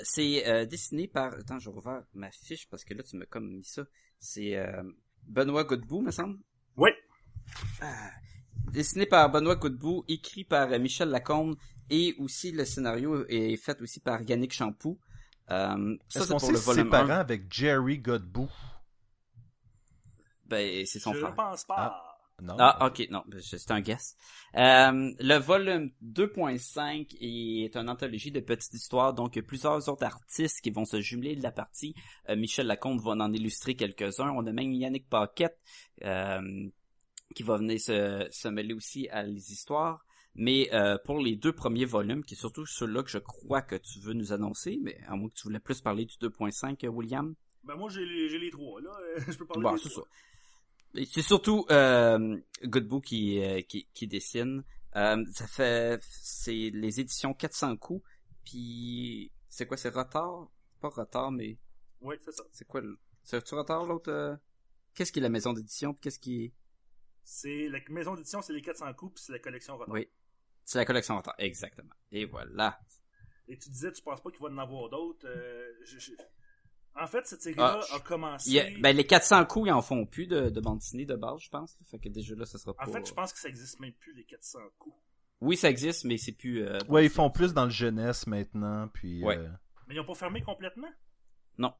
[0.00, 1.34] c'est euh, dessiné par...
[1.34, 3.82] Attends, je rouvre ma fiche parce que là, tu m'as comme mis ça.
[4.18, 4.82] C'est euh,
[5.24, 6.38] Benoît Godbout, me semble?
[6.78, 6.90] Oui.
[8.72, 11.56] Dessiné par Benoît Godbout, écrit par Michel Lacombe
[11.90, 14.98] et aussi le scénario est fait aussi par Yannick Champoux.
[15.50, 17.08] Euh, ça, Est-ce c'est qu'on pour sait le volume 1.
[17.10, 18.48] avec Jerry Godbout?
[20.46, 21.34] Ben, c'est son Je frère.
[21.34, 22.06] pense pas.
[22.42, 22.56] Non.
[22.58, 24.16] Ah, ok, non, ben, c'est un guess.
[24.56, 29.86] Euh, le volume 2.5 est une anthologie de petites histoires, donc il y a plusieurs
[29.90, 31.94] autres artistes qui vont se jumeler de la partie.
[32.30, 34.30] Euh, Michel Lacombe va en illustrer quelques-uns.
[34.30, 35.58] On a même Yannick Paquette
[36.02, 36.40] euh,
[37.34, 40.02] qui va venir se, se mêler aussi à les histoires.
[40.34, 43.74] Mais euh, pour les deux premiers volumes, qui est surtout ceux-là que je crois que
[43.76, 46.88] tu veux nous annoncer, mais à moins que tu voulais plus parler du 2.5, euh,
[46.88, 47.34] William?
[47.64, 48.90] Ben moi j'ai les, les trois là,
[49.28, 50.06] je peux parler Bon, des trois.
[51.12, 54.64] C'est surtout euh, Godbout qui, euh, qui, qui dessine.
[54.96, 58.04] Euh, ça fait c'est les éditions 400 coups.
[58.44, 60.48] Puis c'est quoi c'est retard?
[60.80, 61.58] Pas retard mais
[62.00, 62.42] Oui, c'est ça.
[62.50, 62.98] c'est quoi le...
[63.22, 64.34] c'est tu retard l'autre euh?
[64.94, 66.52] Qu'est-ce qui est la maison d'édition puis Qu'est-ce qui est?
[67.22, 69.92] C'est la maison d'édition, c'est les 400 coups, puis c'est la collection Rotten.
[69.94, 70.08] Oui.
[70.70, 71.90] C'est la collection retard exactement.
[72.12, 72.78] Et voilà.
[73.48, 75.26] Et tu disais, tu penses pas qu'il va y en avoir d'autres.
[75.26, 76.12] euh, je- je-
[76.94, 78.60] En fait, cette série-là Ah, a commencé.
[78.60, 81.40] A- ben les 400 coups ils en font plus de, de bande dessinée de base
[81.40, 81.76] je pense.
[81.90, 82.84] Fait que déjà là ça sera pas.
[82.84, 84.94] En fait, je pense que ça existe même plus, les 400 coups.
[85.40, 86.62] Oui ça existe mais c'est plus.
[86.64, 89.38] euh, Ouais, ils font plus dans le jeunesse maintenant, puis Ouais.
[89.38, 89.48] euh,
[89.88, 90.90] Mais ils ont pas fermé complètement?
[91.58, 91.74] Non.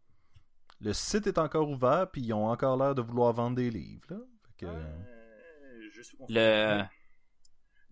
[0.80, 4.07] le site est encore ouvert, puis ils ont encore l'air de vouloir vendre des livres.
[4.11, 4.16] Là.
[4.47, 6.16] Fait que, Euh, je suis.
[6.28, 6.82] Le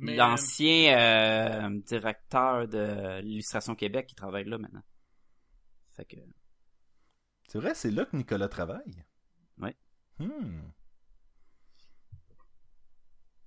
[0.00, 4.82] Mais, l'ancien euh, directeur de l'illustration Québec qui travaille là maintenant.
[5.94, 6.16] Fait que
[7.48, 9.04] C'est vrai, c'est là que Nicolas travaille.
[9.58, 9.76] Ouais.
[10.18, 10.60] Hmm.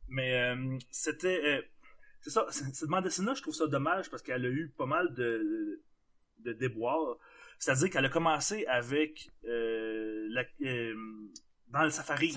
[0.10, 1.41] Mais euh, c'était.
[1.45, 1.62] euh,
[2.20, 5.14] c'est ça, cette bande dessinée-là, je trouve ça dommage parce qu'elle a eu pas mal
[5.14, 5.82] de,
[6.39, 7.18] de déboires.
[7.60, 9.32] C'est-à-dire qu'elle a commencé avec.
[9.45, 10.95] euh, la, euh,
[11.70, 12.34] dans le Safari.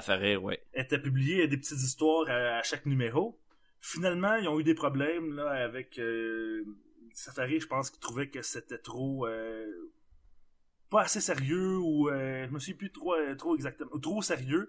[0.00, 0.64] fait rire, ouais.
[0.72, 3.38] Elle était publiée des petites histoires à, à chaque numéro.
[3.80, 6.64] Finalement, ils ont eu des problèmes là, avec euh,
[7.14, 7.60] Safari.
[7.60, 9.26] Je pense qu'ils trouvaient que c'était trop.
[9.26, 9.66] euh,
[10.90, 12.08] pas assez sérieux ou.
[12.10, 13.98] euh, je me suis plus trop, euh, trop exactement.
[14.00, 14.68] Trop sérieux.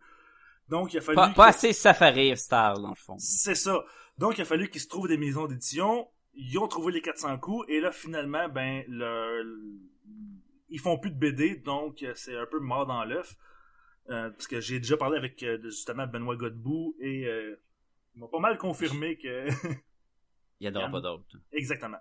[0.70, 1.16] Donc, il a fallu.
[1.36, 3.18] Pas, assez rire star dans le fond.
[3.20, 3.84] c'est ça.
[4.18, 6.08] Donc, il a fallu qu'ils se trouvent des maisons d'édition.
[6.34, 7.66] Ils ont trouvé les 400 coups.
[7.70, 9.62] Et là, finalement, ben, le, le-
[10.70, 11.56] ils font plus de BD.
[11.58, 13.36] Donc, euh, c'est un peu mort dans l'œuf.
[14.10, 16.96] Euh, parce que j'ai déjà parlé avec, euh, justement, Benoît Godbout.
[17.02, 17.60] Et euh,
[18.16, 19.48] il m'a pas mal confirmé que...
[20.60, 21.26] Il y en aura pas d'autres.
[21.52, 21.98] Exactement.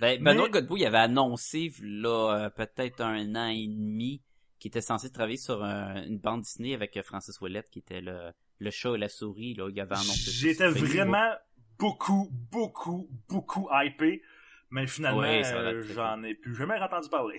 [0.00, 4.22] Ben, Mais- Benoît Godbout, il avait annoncé, là, euh, peut-être un an et demi,
[4.58, 8.00] qu'il était censé travailler sur un- une bande Disney avec euh, Francis Ouellette, qui était
[8.00, 10.30] le, le chat et la souris, là, il avait annoncé.
[10.30, 11.32] J'étais vraiment
[11.78, 14.22] beaucoup, beaucoup, beaucoup hypé.
[14.70, 17.38] Mais finalement, Ouais, euh, j'en ai plus jamais entendu parler.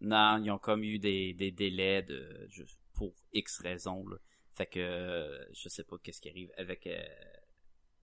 [0.00, 4.16] Non, ils ont comme eu des, des délais de juste pour X raisons là.
[4.60, 7.00] Fait que euh, je sais pas qu'est-ce qui arrive avec euh,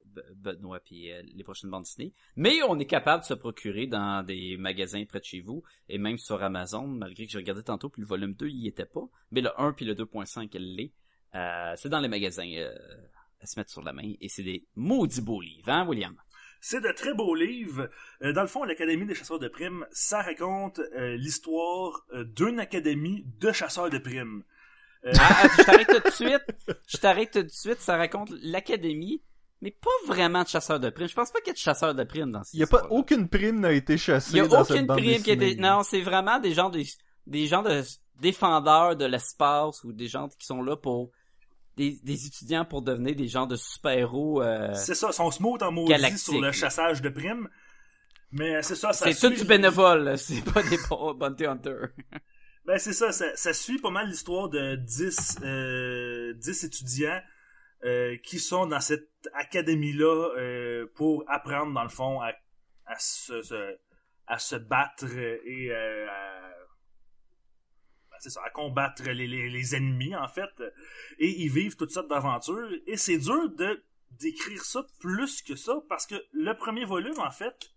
[0.07, 2.13] Be- Benoît puis euh, les prochaines bandes Disney.
[2.35, 5.99] Mais on est capable de se procurer dans des magasins près de chez vous et
[5.99, 8.87] même sur Amazon, malgré que j'ai regardé tantôt puis le volume 2 il y était
[8.87, 10.93] pas, mais le 1 puis le 2.5 elle l'est.
[11.79, 12.73] C'est dans les magasins euh,
[13.39, 16.19] à se mettre sur la main et c'est des maudits beaux livres, hein William?
[16.59, 17.87] C'est de très beaux livres.
[18.19, 22.03] Dans le fond, l'Académie des chasseurs de primes, ça raconte l'histoire
[22.35, 24.43] d'une académie de chasseurs de primes.
[25.05, 26.77] Euh, Ah, ah, je t'arrête tout de suite.
[26.87, 27.79] Je t'arrête tout de suite.
[27.79, 29.21] Ça raconte l'académie,
[29.61, 31.07] mais pas vraiment de chasseurs de primes.
[31.07, 32.67] Je pense pas qu'il y ait de chasseurs de primes dans cette Il y a
[32.67, 35.55] pas aucune prime n'a été chassée Il y a dans aucune prime qui a été.
[35.55, 36.85] Non, c'est vraiment des gens des
[37.25, 37.83] des gens de
[38.19, 41.11] défendeurs de l'espace ou des gens qui sont là pour
[41.75, 44.41] des, des étudiants pour devenir des gens de super-héros.
[44.41, 47.47] euh, c'est ça, son smooth en maudit sur le chassage de primes.
[48.31, 51.89] Mais c'est ça, ça C'est tout du bénévole, c'est pas des bons bounty hunters.
[52.67, 57.21] Ben c'est ça, ça, suit pas mal l'histoire de 10, euh, 10 étudiants
[57.85, 62.33] euh, qui sont dans cette académie-là euh, pour apprendre, dans le fond, à,
[62.85, 63.77] à, se,
[64.27, 66.53] à se battre et à,
[68.11, 70.51] ben, à combattre les, les, les ennemis, en fait.
[71.19, 72.69] Et ils vivent toutes sortes d'aventures.
[72.85, 77.31] Et c'est dur de d'écrire ça plus que ça, parce que le premier volume, en
[77.31, 77.71] fait,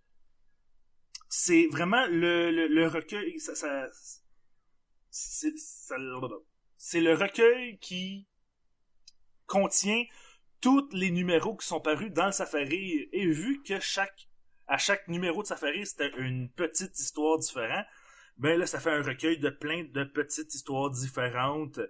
[1.29, 3.39] c'est vraiment le, le, le recueil...
[3.39, 3.89] Ça, ça,
[5.11, 8.27] c'est le recueil qui
[9.47, 10.05] contient
[10.61, 13.09] tous les numéros qui sont parus dans le Safari.
[13.13, 14.29] Et vu que chaque
[14.67, 17.87] à chaque numéro de Safari c'était une petite histoire différente
[18.39, 21.81] ben là ça fait un recueil de plein de petites histoires différentes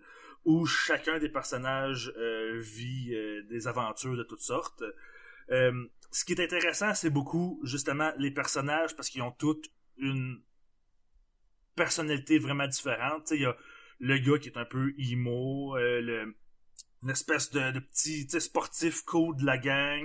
[0.47, 4.83] où chacun des personnages euh, vit euh, des aventures de toutes sortes.
[5.51, 5.73] Euh,
[6.11, 9.69] ce qui est intéressant c'est beaucoup justement les personnages parce qu'ils ont toutes
[9.99, 10.41] une
[11.85, 13.23] personnalité vraiment différente.
[13.25, 13.57] Tu sais, il y a
[14.01, 16.19] le gars qui est un peu emo, euh, le,
[17.03, 20.05] une espèce de, de petit sportif cool de la gang,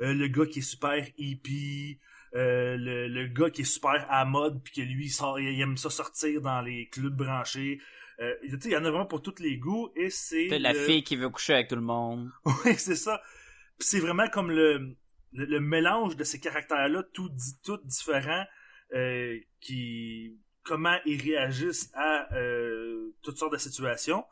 [0.00, 1.98] euh, le gars qui est super hippie,
[2.34, 5.60] euh, le, le gars qui est super à mode puis que lui il, sort, il
[5.60, 7.80] aime ça sortir dans les clubs branchés.
[8.20, 11.02] Euh, il y en a vraiment pour tous les goûts et c'est la le- fille
[11.02, 12.30] qui veut coucher avec tout le monde.
[12.64, 13.20] oui, c'est ça.
[13.78, 14.96] C'est vraiment comme le,
[15.32, 18.46] le, le mélange de ces caractères-là, tout, di- tout différents,
[19.60, 24.24] qui comment ils réagissent à euh, toutes sortes de situations,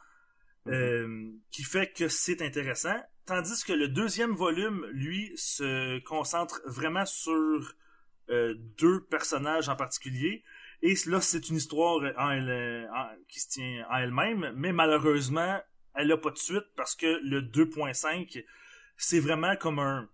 [0.67, 2.97] euh, qui fait que c'est intéressant.
[3.27, 7.75] tandis que le deuxième volume, lui, se concentre vraiment sur
[8.31, 10.43] euh, deux personnages en particulier.
[10.83, 15.59] Et là, c'est une histoire en elle- en- qui se tient en elle-même, mais malheureusement,
[15.95, 18.45] elle a pas de suite parce que le 2.5,
[18.99, 20.07] c'est vraiment comme un,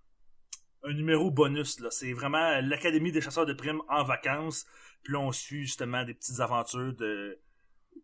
[0.85, 1.83] un numéro bonus.
[1.91, 4.67] C'est vraiment l'Académie des chasseurs de primes en vacances.
[5.03, 7.41] Puis là, on suit justement des petites aventures de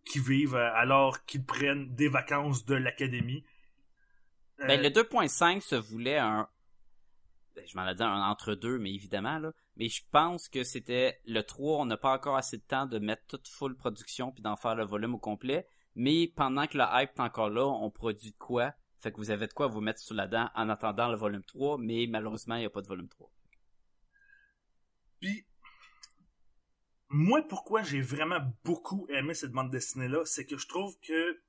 [0.04, 3.44] qui vivent euh, alors qu'ils prennent des vacances de l'Académie.
[4.60, 6.48] Euh, Ben, le 2.5 se voulait un,
[7.56, 9.52] ben, je m'en ai dit un entre-deux, mais évidemment, là.
[9.76, 12.98] Mais je pense que c'était le 3, on n'a pas encore assez de temps de
[12.98, 15.66] mettre toute full production puis d'en faire le volume au complet.
[15.94, 18.74] Mais pendant que le hype est encore là, on produit de quoi?
[18.98, 21.42] Fait que vous avez de quoi vous mettre sous la dent en attendant le volume
[21.44, 23.30] 3, mais malheureusement, il n'y a pas de volume 3.
[25.20, 25.46] Puis,
[27.08, 31.40] moi, pourquoi j'ai vraiment beaucoup aimé cette bande dessinée-là, c'est que je trouve que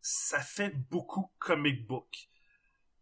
[0.00, 2.28] ça fait beaucoup comic book.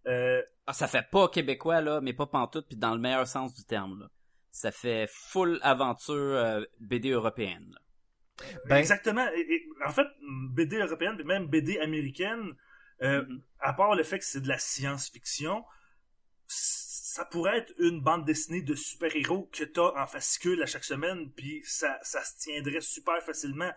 [0.06, 3.54] Euh, Ah, ça fait pas québécois, là, mais pas pantoute, puis dans le meilleur sens
[3.54, 4.10] du terme, là.
[4.50, 7.80] Ça fait full aventure euh, BD européenne, là.
[8.66, 9.26] Ben- Exactement.
[9.34, 10.06] Et- et, en fait,
[10.50, 12.54] BD européenne, même BD américaine,
[13.02, 13.40] euh, Mhm.
[13.60, 15.64] à part le fait que c'est de la science-fiction,
[17.16, 21.32] ça pourrait être une bande dessinée de super-héros que t'as en fascicule à chaque semaine,
[21.32, 23.72] puis ça, ça se tiendrait super facilement.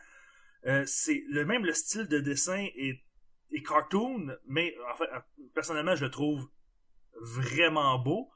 [0.66, 3.02] Euh, c'est le même le style de dessin est,
[3.52, 5.10] est cartoon, mais en fait,
[5.56, 6.50] personnellement, je le trouve
[7.22, 8.30] vraiment beau.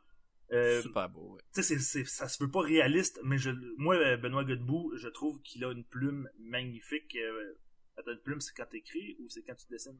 [0.54, 1.42] Euh, Super beau, ouais.
[1.54, 5.10] tu sais, c'est- c'est- ça se veut pas réaliste, mais je, moi, Benoît Godbout, je
[5.10, 7.16] trouve qu'il a une plume magnifique.
[7.16, 7.60] Euh,
[7.98, 10.00] attends, une plume, c'est quand t'écris ou c'est quand tu dessines?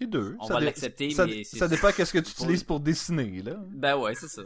[0.00, 0.36] Les deux.
[0.40, 3.42] On Ça va l'accepter, ça, mais c'est- ça dépend qu'est-ce que tu utilises pour dessiner,
[3.42, 3.56] là.
[3.70, 4.42] Ben ouais, c'est ça.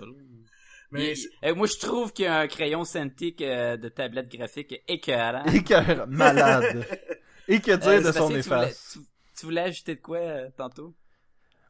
[0.90, 4.30] Mais Il- euh, moi, je trouve qu'il y a un crayon Cintiq euh, de tablette
[4.30, 5.44] graphique écœurant.
[5.54, 6.86] Écœur, malade.
[7.48, 8.90] Et que dire Euh, de son Sébastien, tu voulais- efface?
[8.92, 8.98] Tu,
[9.38, 10.94] tu voulais ajouter de quoi euh, tantôt?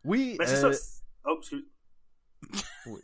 [0.05, 0.89] Oui, ben, c'est euh, ça.
[1.25, 1.65] Oh, excuse.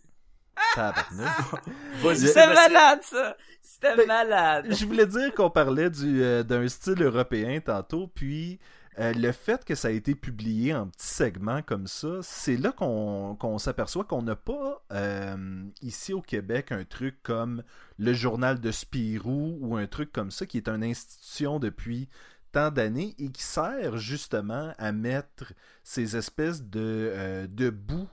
[2.03, 3.37] Vas-y, C'était malade, ça!
[3.63, 4.67] C'était Ben, malade!
[4.71, 8.59] Je voulais dire qu'on parlait du, euh, d'un style européen tantôt, puis
[8.99, 12.73] euh, le fait que ça a été publié en petits segments comme ça, c'est là
[12.73, 17.63] qu'on, s'aperçoit qu'on n'a pas euh, ici au Québec un truc comme
[17.99, 22.09] le journal de Spirou ou un truc comme ça qui est une institution depuis
[22.51, 25.53] tant d'années et qui sert justement à mettre
[25.85, 28.09] ces espèces de, euh, de bouts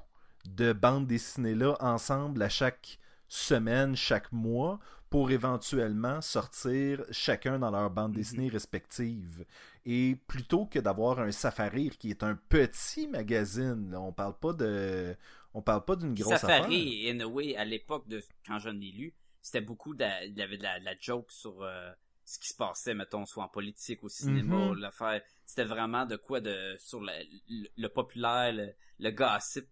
[0.45, 4.79] de bandes dessinées-là ensemble à chaque semaine, chaque mois,
[5.09, 9.45] pour éventuellement sortir chacun dans leur bande dessinée respective.
[9.86, 14.53] Et plutôt que d'avoir un Safarir qui est un petit magazine, là, on parle pas
[14.53, 15.15] de,
[15.53, 16.57] on parle pas d'une grosse affaire.
[16.63, 20.36] Safari, in a way, à l'époque de quand j'en ai lu, c'était beaucoup de, il
[20.38, 21.91] y avait de la, de la joke sur euh,
[22.25, 24.79] ce qui se passait, mettons, soit en politique, au cinéma, Mhm.
[24.79, 25.21] l'affaire.
[25.45, 29.67] C'était vraiment de quoi de sur la- le, le populaire, le, le gossip.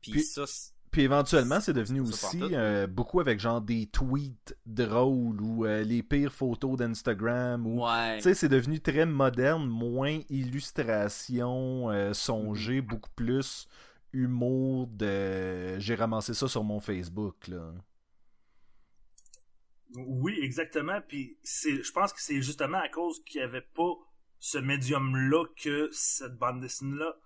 [0.00, 0.44] Puis, Puis- ça,
[0.90, 2.52] Puis éventuellement, c'est devenu aussi tout.
[2.52, 8.16] euh, beaucoup avec genre des tweets drôles ou euh, les pires photos d'Instagram ou ouais.
[8.16, 12.14] Tu sais, c'est devenu très moderne, moins illustration euh, Mhm.
[12.14, 13.68] songée, beaucoup plus
[14.12, 17.72] humour de j'ai ramassé ça sur mon Facebook là.
[19.96, 21.00] Oui, exactement.
[21.06, 23.92] Puis c'est, je pense que c'est justement à cause qu'il n'y avait pas
[24.38, 27.16] ce médium-là que cette bande dessinée-là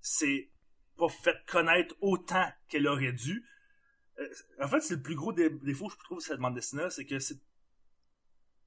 [0.00, 0.48] s'est
[0.96, 3.44] pas fait connaître autant qu'elle aurait dû.
[4.18, 4.28] Euh,
[4.60, 6.90] en fait, c'est le plus gros dé- défaut que je trouve de cette bande dessinée-là,
[6.90, 7.38] c'est que c'est,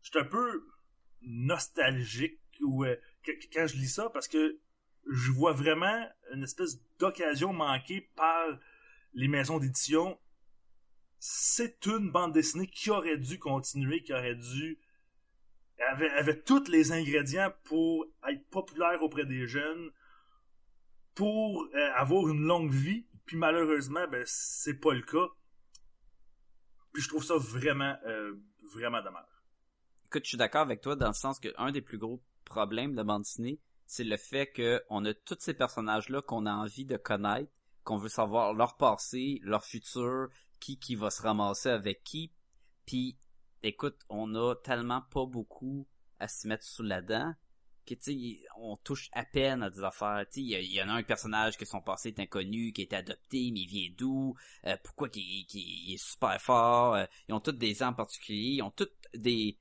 [0.01, 0.67] je suis un peu
[1.21, 2.95] nostalgique ou euh,
[3.53, 4.59] quand je lis ça parce que
[5.07, 8.59] je vois vraiment une espèce d'occasion manquée par
[9.13, 10.19] les maisons d'édition
[11.27, 14.77] c'est une bande dessinée qui aurait dû continuer, qui aurait dû
[15.89, 19.89] avait, avait tous les ingrédients pour être populaire auprès des jeunes,
[21.15, 23.05] pour euh, avoir une longue vie.
[23.25, 25.27] Puis malheureusement, ben c'est pas le cas.
[26.93, 28.35] Puis je trouve ça vraiment, euh,
[28.73, 29.25] vraiment dommage.
[30.05, 32.95] Écoute, je suis d'accord avec toi dans le sens que un des plus gros problèmes
[32.95, 36.85] de bande dessinée, c'est le fait que on a tous ces personnages-là qu'on a envie
[36.85, 37.51] de connaître,
[37.83, 42.31] qu'on veut savoir leur passé, leur futur, qui qui va se ramasser avec qui.
[42.85, 43.17] Puis,
[43.63, 45.87] écoute, on a tellement pas beaucoup
[46.19, 47.33] à se mettre sous la dent
[47.85, 50.25] que tu on touche à peine à des affaires.
[50.31, 53.51] Tu il y, en a un personnage que son passé est inconnu, qui est adopté,
[53.51, 56.95] mais il vient d'où, euh, pourquoi il est super fort?
[56.95, 59.57] euh, ils ont tous des ans particuliers, ils ont tous des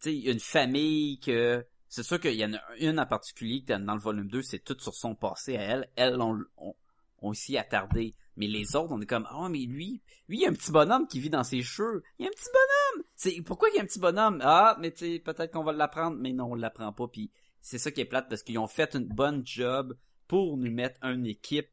[0.00, 3.72] tu sais, une famille que c'est sûr qu'il y en a une en particulier que
[3.72, 5.90] dans le volume 2, c'est tout sur son passé à elle.
[5.94, 6.74] Elle, on, on,
[7.22, 8.14] on s'y attardé.
[8.36, 10.72] Mais les autres, on est comme, ah, mais lui, lui, il y a un petit
[10.72, 12.02] bonhomme qui vit dans ses cheveux.
[12.18, 13.06] Il y a un petit bonhomme!
[13.14, 14.40] C'est, pourquoi il y a un petit bonhomme?
[14.42, 17.06] Ah, mais tu sais, peut-être qu'on va l'apprendre, mais non, on l'apprend pas.
[17.06, 17.30] Puis
[17.66, 19.96] c'est ça qui est plate parce qu'ils ont fait une bonne job
[20.28, 21.68] pour nous mettre une équipe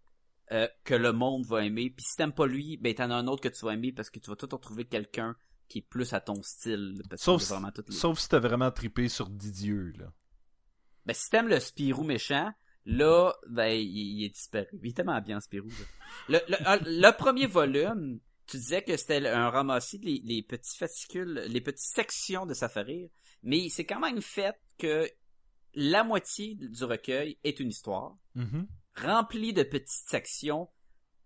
[0.52, 1.90] euh, que le monde va aimer.
[1.90, 4.10] Puis si t'aimes pas lui, ben t'en as un autre que tu vas aimer parce
[4.10, 5.36] que tu vas tout retrouver quelqu'un
[5.68, 7.02] qui est plus à ton style.
[7.10, 10.12] Parce Sauf, vraiment les- si t'as vraiment trippé sur Didier, là.
[11.06, 12.52] Ben si t'aimes le Spirou méchant,
[12.86, 13.88] là, ben il,
[14.20, 14.68] il est disparu.
[14.84, 15.70] Il est tellement bien Spirou.
[15.70, 16.40] là.
[16.48, 20.44] Le, le, ah, le premier volume, tu disais que c'était un ramassis de les, les
[20.44, 23.10] petits fascicules, les petites sections de Safarir,
[23.44, 25.10] mais c'est quand même fait que
[25.74, 28.16] la moitié du recueil est une histoire.
[28.36, 28.68] Mhm.
[28.96, 30.68] rempli de petites sections,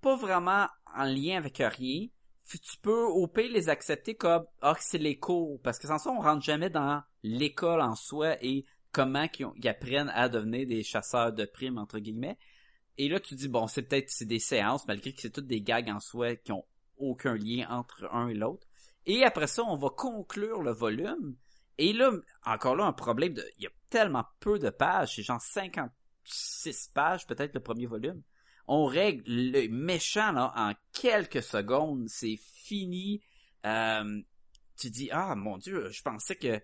[0.01, 2.07] pas vraiment en lien avec rien.
[2.47, 6.11] Tu peux au pire les accepter comme ah c'est les cours parce que sans ça
[6.11, 11.33] on rentre jamais dans l'école en soi et comment qu'ils apprennent à devenir des chasseurs
[11.33, 12.37] de primes entre guillemets.
[12.99, 15.61] Et là tu dis bon c'est peut-être c'est des séances malgré que c'est toutes des
[15.61, 16.65] gags en soi qui ont
[16.97, 18.67] aucun lien entre un et l'autre.
[19.07, 21.35] Et après ça on va conclure le volume.
[21.77, 22.11] Et là
[22.45, 25.91] encore là un problème de il y a tellement peu de pages, c'est genre 50
[26.23, 28.21] six pages, peut-être le premier volume.
[28.67, 33.21] On règle le méchant là, en quelques secondes, c'est fini.
[33.65, 34.21] Euh,
[34.77, 36.59] tu dis ah mon dieu, je pensais que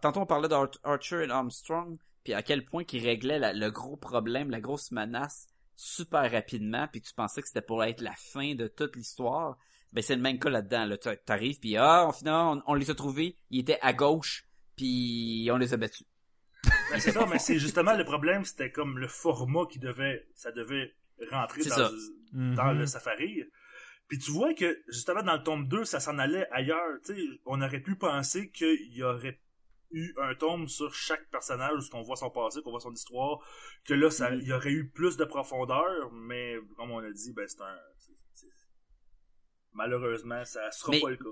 [0.00, 3.96] tantôt on parlait d'Archer et Armstrong, puis à quel point qu'ils réglaient la- le gros
[3.96, 8.54] problème, la grosse menace super rapidement, puis tu pensais que c'était pour être la fin
[8.54, 9.56] de toute l'histoire.
[9.92, 10.86] Ben c'est le même cas là-dedans.
[10.86, 10.96] Là.
[10.96, 15.48] Tu- T'arrives puis ah finalement on, on les a trouvés, ils étaient à gauche, puis
[15.52, 16.06] on les a battus.
[16.90, 20.52] Ben, c'est ça, mais c'est justement le problème, c'était comme le format qui devait, ça
[20.52, 20.94] devait
[21.30, 21.90] rentrer dans, ça.
[22.32, 23.44] dans le Safari.
[24.08, 26.98] Puis tu vois que justement dans le tome 2, ça s'en allait ailleurs.
[27.04, 29.40] Tu sais, on aurait pu penser qu'il y aurait
[29.90, 33.38] eu un tome sur chaque personnage, où qu'on voit son passé, qu'on voit son histoire,
[33.84, 34.40] que là, ça, Mhm.
[34.40, 37.78] il y aurait eu plus de profondeur, mais comme on a dit, ben c'est un.
[39.72, 41.30] Malheureusement, ça sera Mais- pas le cas.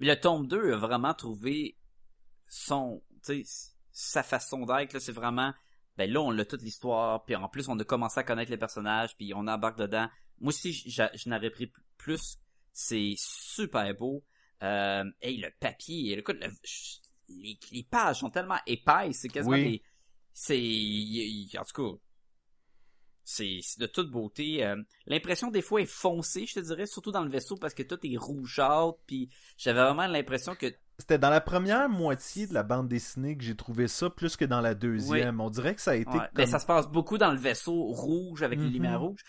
[0.00, 1.76] Mais le tome 2 a vraiment trouvé
[2.48, 5.52] son, tu sais, sa façon d'être, là, c'est vraiment,
[5.96, 8.58] ben là, on a toute l'histoire, puis en plus, on a commencé à connaître les
[8.58, 10.08] personnages, puis on embarque dedans.
[10.38, 12.36] Moi aussi, je n'aurais pris plus.
[12.72, 14.22] C'est super beau.
[14.62, 16.52] Euh, hey, le papier, écoute, le-
[17.28, 19.80] les, les pages sont tellement épaisses, c'est quasiment Oui.
[19.80, 19.82] des,
[20.34, 21.98] c'est, en tout cas,
[23.28, 24.64] c'est de toute beauté.
[24.64, 27.82] Euh, L'impression des fois est foncée, je te dirais, surtout dans le vaisseau parce que
[27.82, 32.62] tout est rougeâtre, puis j'avais vraiment l'impression que C'était dans la première moitié de la
[32.62, 35.40] bande dessinée que j'ai trouvé ça, plus que dans la deuxième.
[35.40, 36.28] On dirait que ça a été Ouais, comme...
[36.34, 38.72] ben, ça se passe beaucoup dans le vaisseau rouge avec les Mhm.
[38.72, 39.24] lumières rouges.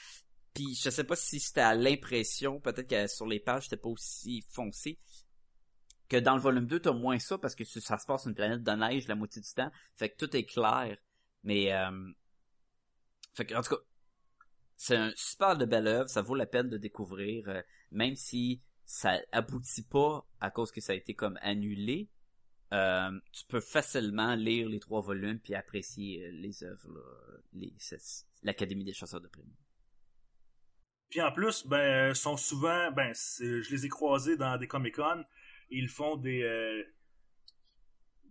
[0.54, 3.90] Puis je sais pas si c'était à l'impression, peut-être que sur les pages c'était pas
[3.90, 5.00] aussi foncé
[6.08, 8.36] que dans le volume 2 t'as moins ça parce que ça se passe sur une
[8.36, 10.96] planète de neige la moitié du temps, fait que tout est clair.
[11.44, 12.12] Mais euh...
[13.34, 13.82] fait que en tout cas
[14.78, 17.62] c'est un super de belle œuvre, ça vaut la peine de découvrir, euh,
[17.92, 22.08] même si ça aboutit pas à cause que ça a été comme annulé.
[22.74, 27.42] Euh, tu peux facilement lire les trois volumes puis apprécier euh, les œuvres,
[28.44, 29.54] l'Académie des chasseurs de primes.
[31.10, 35.24] Puis en plus, ben, sont souvent, ben, je les ai croisés dans des Comic-Con.
[35.70, 36.84] Ils font des, euh,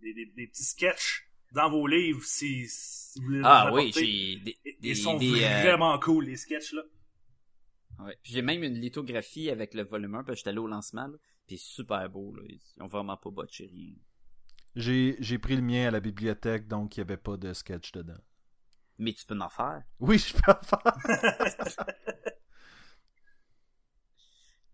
[0.01, 4.37] des, des petits sketchs dans vos livres si, si vous voulez les Ah oui, j'ai
[4.41, 6.83] des, Ils des- sont des, euh, vraiment cool, les sketchs, là.
[8.01, 8.19] ouais.
[8.23, 11.17] J'ai même une lithographie avec le volume 1, parce que j'étais allé au lancement, là,
[11.47, 12.43] puis super beau, là.
[12.49, 13.95] ils ont vraiment pas botché rien.
[14.75, 17.93] J'ai j'ai pris le mien à la bibliothèque, donc il n'y avait pas de sketch
[17.93, 18.21] dedans.
[18.99, 19.83] Mais tu peux en faire.
[20.01, 21.87] Oui, je peux en faire.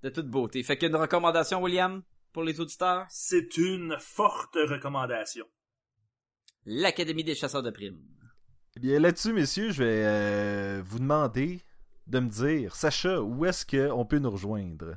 [0.02, 0.62] De toute beauté.
[0.64, 2.02] Fait qu'une recommandation, William,
[2.32, 3.06] pour les auditeurs?
[3.08, 5.46] C'est une forte recommandation.
[6.66, 7.98] L'Académie des chasseurs de primes.
[8.76, 11.60] Eh bien, là-dessus, messieurs, je vais euh, vous demander
[12.06, 14.96] de me dire, Sacha, où est-ce qu'on peut nous rejoindre?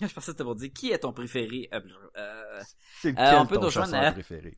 [0.00, 1.68] Je pensais que c'était pour dire qui est ton préféré?
[1.74, 1.80] Euh,
[2.16, 2.62] euh,
[3.04, 4.56] Euh, on peut ton nous rejoindre chasseur à- préféré?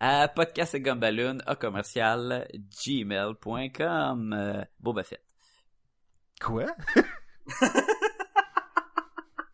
[0.00, 2.46] à podcast et gumballoon à commercial
[2.84, 4.64] gmail.com.
[4.78, 5.22] Boba Fett.
[6.40, 6.66] Quoi?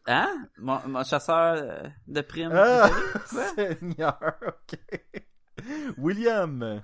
[0.07, 0.49] Hein?
[0.59, 3.19] Mon, mon chasseur de primes Ah, préféré?
[3.31, 3.49] Quoi?
[3.79, 4.79] Seigneur, ok.
[5.99, 6.83] William,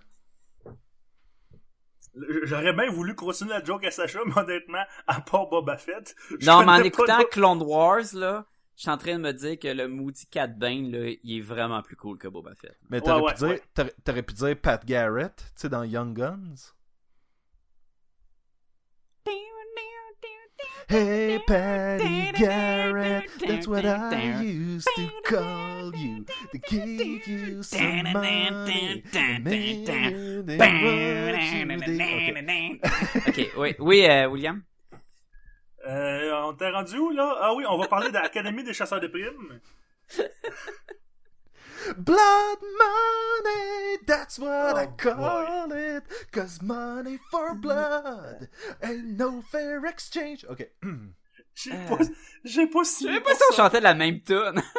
[2.43, 6.15] J'aurais bien voulu continuer la joke à Sacha, mais honnêtement, à part Boba Fett.
[6.41, 9.59] je Non, mais en écoutant Clone Wars, là, je suis en train de me dire
[9.59, 12.77] que le Moody Cat Bane, là, il est vraiment plus cool que Boba Fett.
[12.89, 16.75] mais t'aurais Ouais, pu, ouais, pu dire Pat Garrett, tu sais, dans Young Guns?
[20.91, 26.25] Hey, Patty Garrett, that's what I used to call you.
[26.51, 29.05] To give you some money.
[33.23, 33.29] Ok.
[33.29, 34.65] ok, oui, oui euh, William?
[35.87, 37.39] Euh, on t'est rendu où, là?
[37.41, 39.61] Ah oui, on va parler de l'Académie des chasseurs de primes.
[41.97, 46.05] Blood money, that's what I Oh, call it.
[46.33, 48.49] Cause money for blood
[48.83, 50.45] ain't no fair exchange.
[50.49, 50.69] Ok.
[51.55, 51.89] J'ai Euh.
[51.89, 51.99] pas,
[52.45, 53.07] j'ai pas si.
[53.21, 54.63] pas si on chantait la même tune.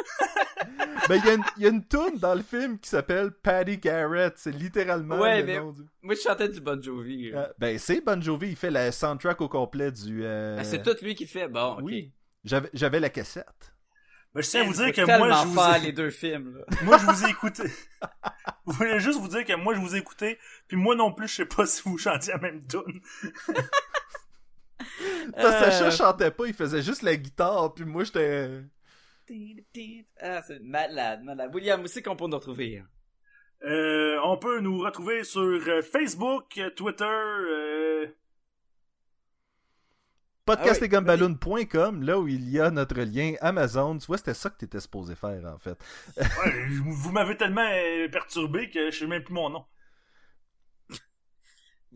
[1.08, 3.78] Ben, il y, a une- y a une toune dans le film qui s'appelle Patty
[3.78, 4.34] Garrett.
[4.36, 5.82] C'est littéralement Ouais, le mais- nom du.
[6.00, 7.32] Moi, je chantais du Bon Jovi.
[7.34, 8.50] Euh, ben, c'est Bon Jovi.
[8.50, 10.24] Il fait la soundtrack au complet du.
[10.24, 11.48] euh, Ah, c'est tout lui qui fait.
[11.48, 11.80] Bon, ok.
[11.82, 12.12] Oui.
[12.44, 13.72] J'avais j'avais la cassette.
[14.34, 15.80] Je tiens à vous dire que moi, je vous faire ai...
[15.80, 16.56] les deux films.
[16.58, 16.76] Là.
[16.82, 17.64] moi, je vous ai écouté.
[18.64, 21.26] Vous voulez juste vous dire que moi, je vous ai écouté, puis moi non plus,
[21.26, 23.00] je sais pas si vous chantiez la même tune.
[25.36, 25.90] Sacha Euh.
[25.90, 28.62] chantait pas, il faisait juste la guitare, puis moi j'étais.
[30.20, 31.50] Ah, c'est malade, malade.
[31.54, 32.82] William, où c'est qu'on peut nous retrouver?
[33.64, 37.81] Euh, on peut nous retrouver sur euh, Facebook, euh, Twitter, euh,
[40.44, 43.98] podcastetgumballoon.com, là où il y a notre lien Amazon.
[43.98, 45.78] Tu vois, c'était ça que t'étais supposé faire, en fait.
[46.16, 49.64] ouais, vous m'avez tellement euh, perturbé que je sais même plus mon nom.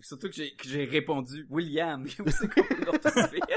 [0.02, 2.04] Surtout que j'ai, que j'ai répondu William.
[2.18, 3.40] Où c'est qu'on peut nous retrouver?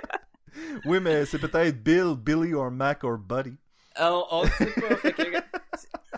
[0.83, 3.55] Oui, mais c'est peut-être Bill, Billy or Mac or Buddy.
[3.97, 4.95] on, on ne sait pas.
[4.95, 5.21] Fait que,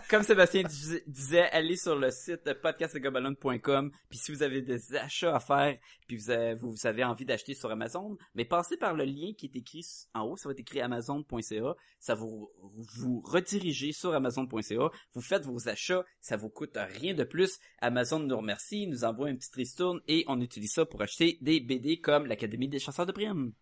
[0.08, 5.34] comme Sébastien dis- disait, allez sur le site podcastgoballon.com puis si vous avez des achats
[5.34, 9.04] à faire, puis vous avez, vous, avez envie d'acheter sur Amazon, mais passez par le
[9.04, 9.84] lien qui est écrit
[10.14, 15.44] en haut, ça va être écrit amazon.ca, ça vous vous redirigez sur amazon.ca, vous faites
[15.44, 17.58] vos achats, ça vous coûte rien de plus.
[17.80, 21.60] Amazon nous remercie, nous envoie une petite ristourne et on utilise ça pour acheter des
[21.60, 23.52] BD comme l'Académie des chasseurs de primes.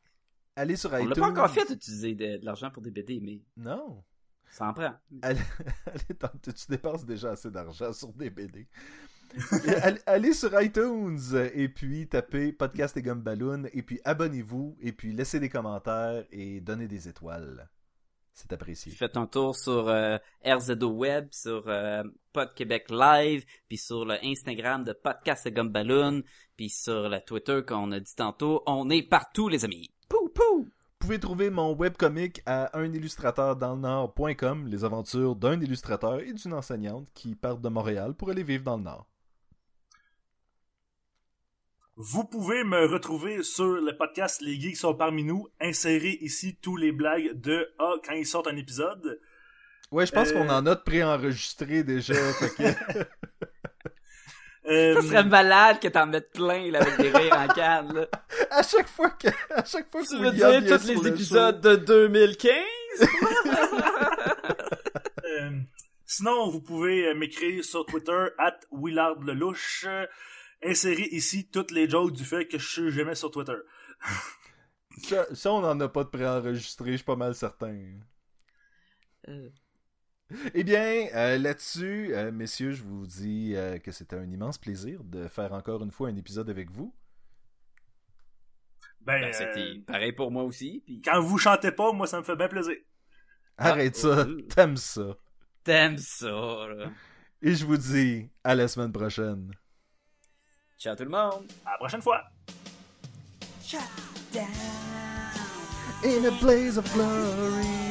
[0.57, 1.09] Allez sur On iTunes.
[1.11, 4.03] l'a pas encore fait utiliser de, de l'argent pour des BD, mais Non.
[4.51, 4.93] Ça en prend.
[5.23, 5.41] Allez,
[5.87, 8.67] allez, t'en- tu dépenses déjà assez d'argent sur des BD.
[9.83, 11.19] allez, allez sur iTunes
[11.55, 16.61] et puis tapez Podcast et Gumballoon et puis abonnez-vous et puis laissez des commentaires et
[16.61, 17.69] donnez des étoiles.
[18.33, 18.91] C'est apprécié.
[18.93, 24.15] Faites un tour sur euh, RZO Web, sur euh, Pod Québec Live, puis sur le
[24.25, 26.23] Instagram de Podcast et Gumballoon,
[26.57, 28.63] puis sur le Twitter qu'on a dit tantôt.
[28.67, 29.91] On est partout, les amis.
[30.09, 30.67] Pou pou!
[31.03, 37.35] Vous pouvez trouver mon webcomic à unillustrateurdanslenord.com, les aventures d'un illustrateur et d'une enseignante qui
[37.37, 39.07] partent de Montréal pour aller vivre dans le Nord.
[41.97, 46.77] Vous pouvez me retrouver sur le podcast Les Geeks sont parmi nous, insérer ici tous
[46.77, 49.23] les blagues de A quand ils sortent un épisode.
[49.91, 50.35] Ouais, je pense Euh.
[50.35, 52.13] qu'on en a de préenregistré déjà.
[52.15, 53.05] fait que- Euh,
[54.71, 57.93] Ça serait malade que t'en mettes plein là, avec des rires en canne.
[57.93, 58.07] Là.
[58.51, 61.61] à chaque fois que, à chaque fois que Tu veux dire tous les le épisodes
[61.61, 62.55] de 2015?
[65.25, 65.51] euh,
[66.07, 69.85] sinon, vous pouvez euh, m'écrire sur Twitter, at Willard Lelouch.
[69.87, 70.07] Euh,
[70.63, 73.57] Insérer ici toutes les jokes du fait que je suis jamais sur Twitter.
[75.03, 77.75] Ça, ça, on en a pas de préenregistré, je suis pas mal certain.
[79.29, 79.49] Euh,
[80.55, 85.03] Eh bien, euh, là-dessus, euh, messieurs, je vous dis euh, que c'était un immense plaisir
[85.05, 86.95] de faire encore une fois un épisode avec vous.
[89.01, 90.83] Ben, ben, euh, c'était pareil pour moi aussi.
[90.85, 91.01] Puis...
[91.03, 92.77] quand vous chantez pas, moi ça me fait bien plaisir.
[93.57, 94.43] Arrête Ah, ça, euh.
[94.55, 95.17] t'aimes ça.
[95.65, 96.91] T'aimes ça, là.
[97.43, 99.51] Et je vous dis à la semaine prochaine.
[100.79, 101.51] Ciao tout le monde!
[101.67, 102.23] À la prochaine fois.
[106.03, 107.90] In a blaze of glory,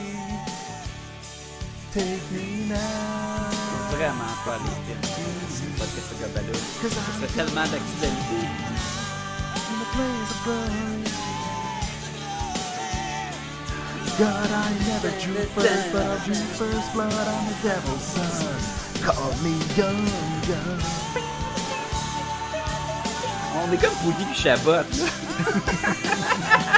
[1.94, 3.50] take me now.
[3.92, 5.10] Vraiment pas les films.
[5.78, 6.62] Podcast et Gumballoon.
[6.82, 8.40] Ça serait tellement d'actualité.
[14.18, 17.14] God, I never drew first, but I drew first blood.
[17.14, 18.54] I'm the devil's son.
[19.02, 20.06] Call me young
[20.48, 20.80] gun.
[23.56, 24.86] On est comme Poudy puis Chabot.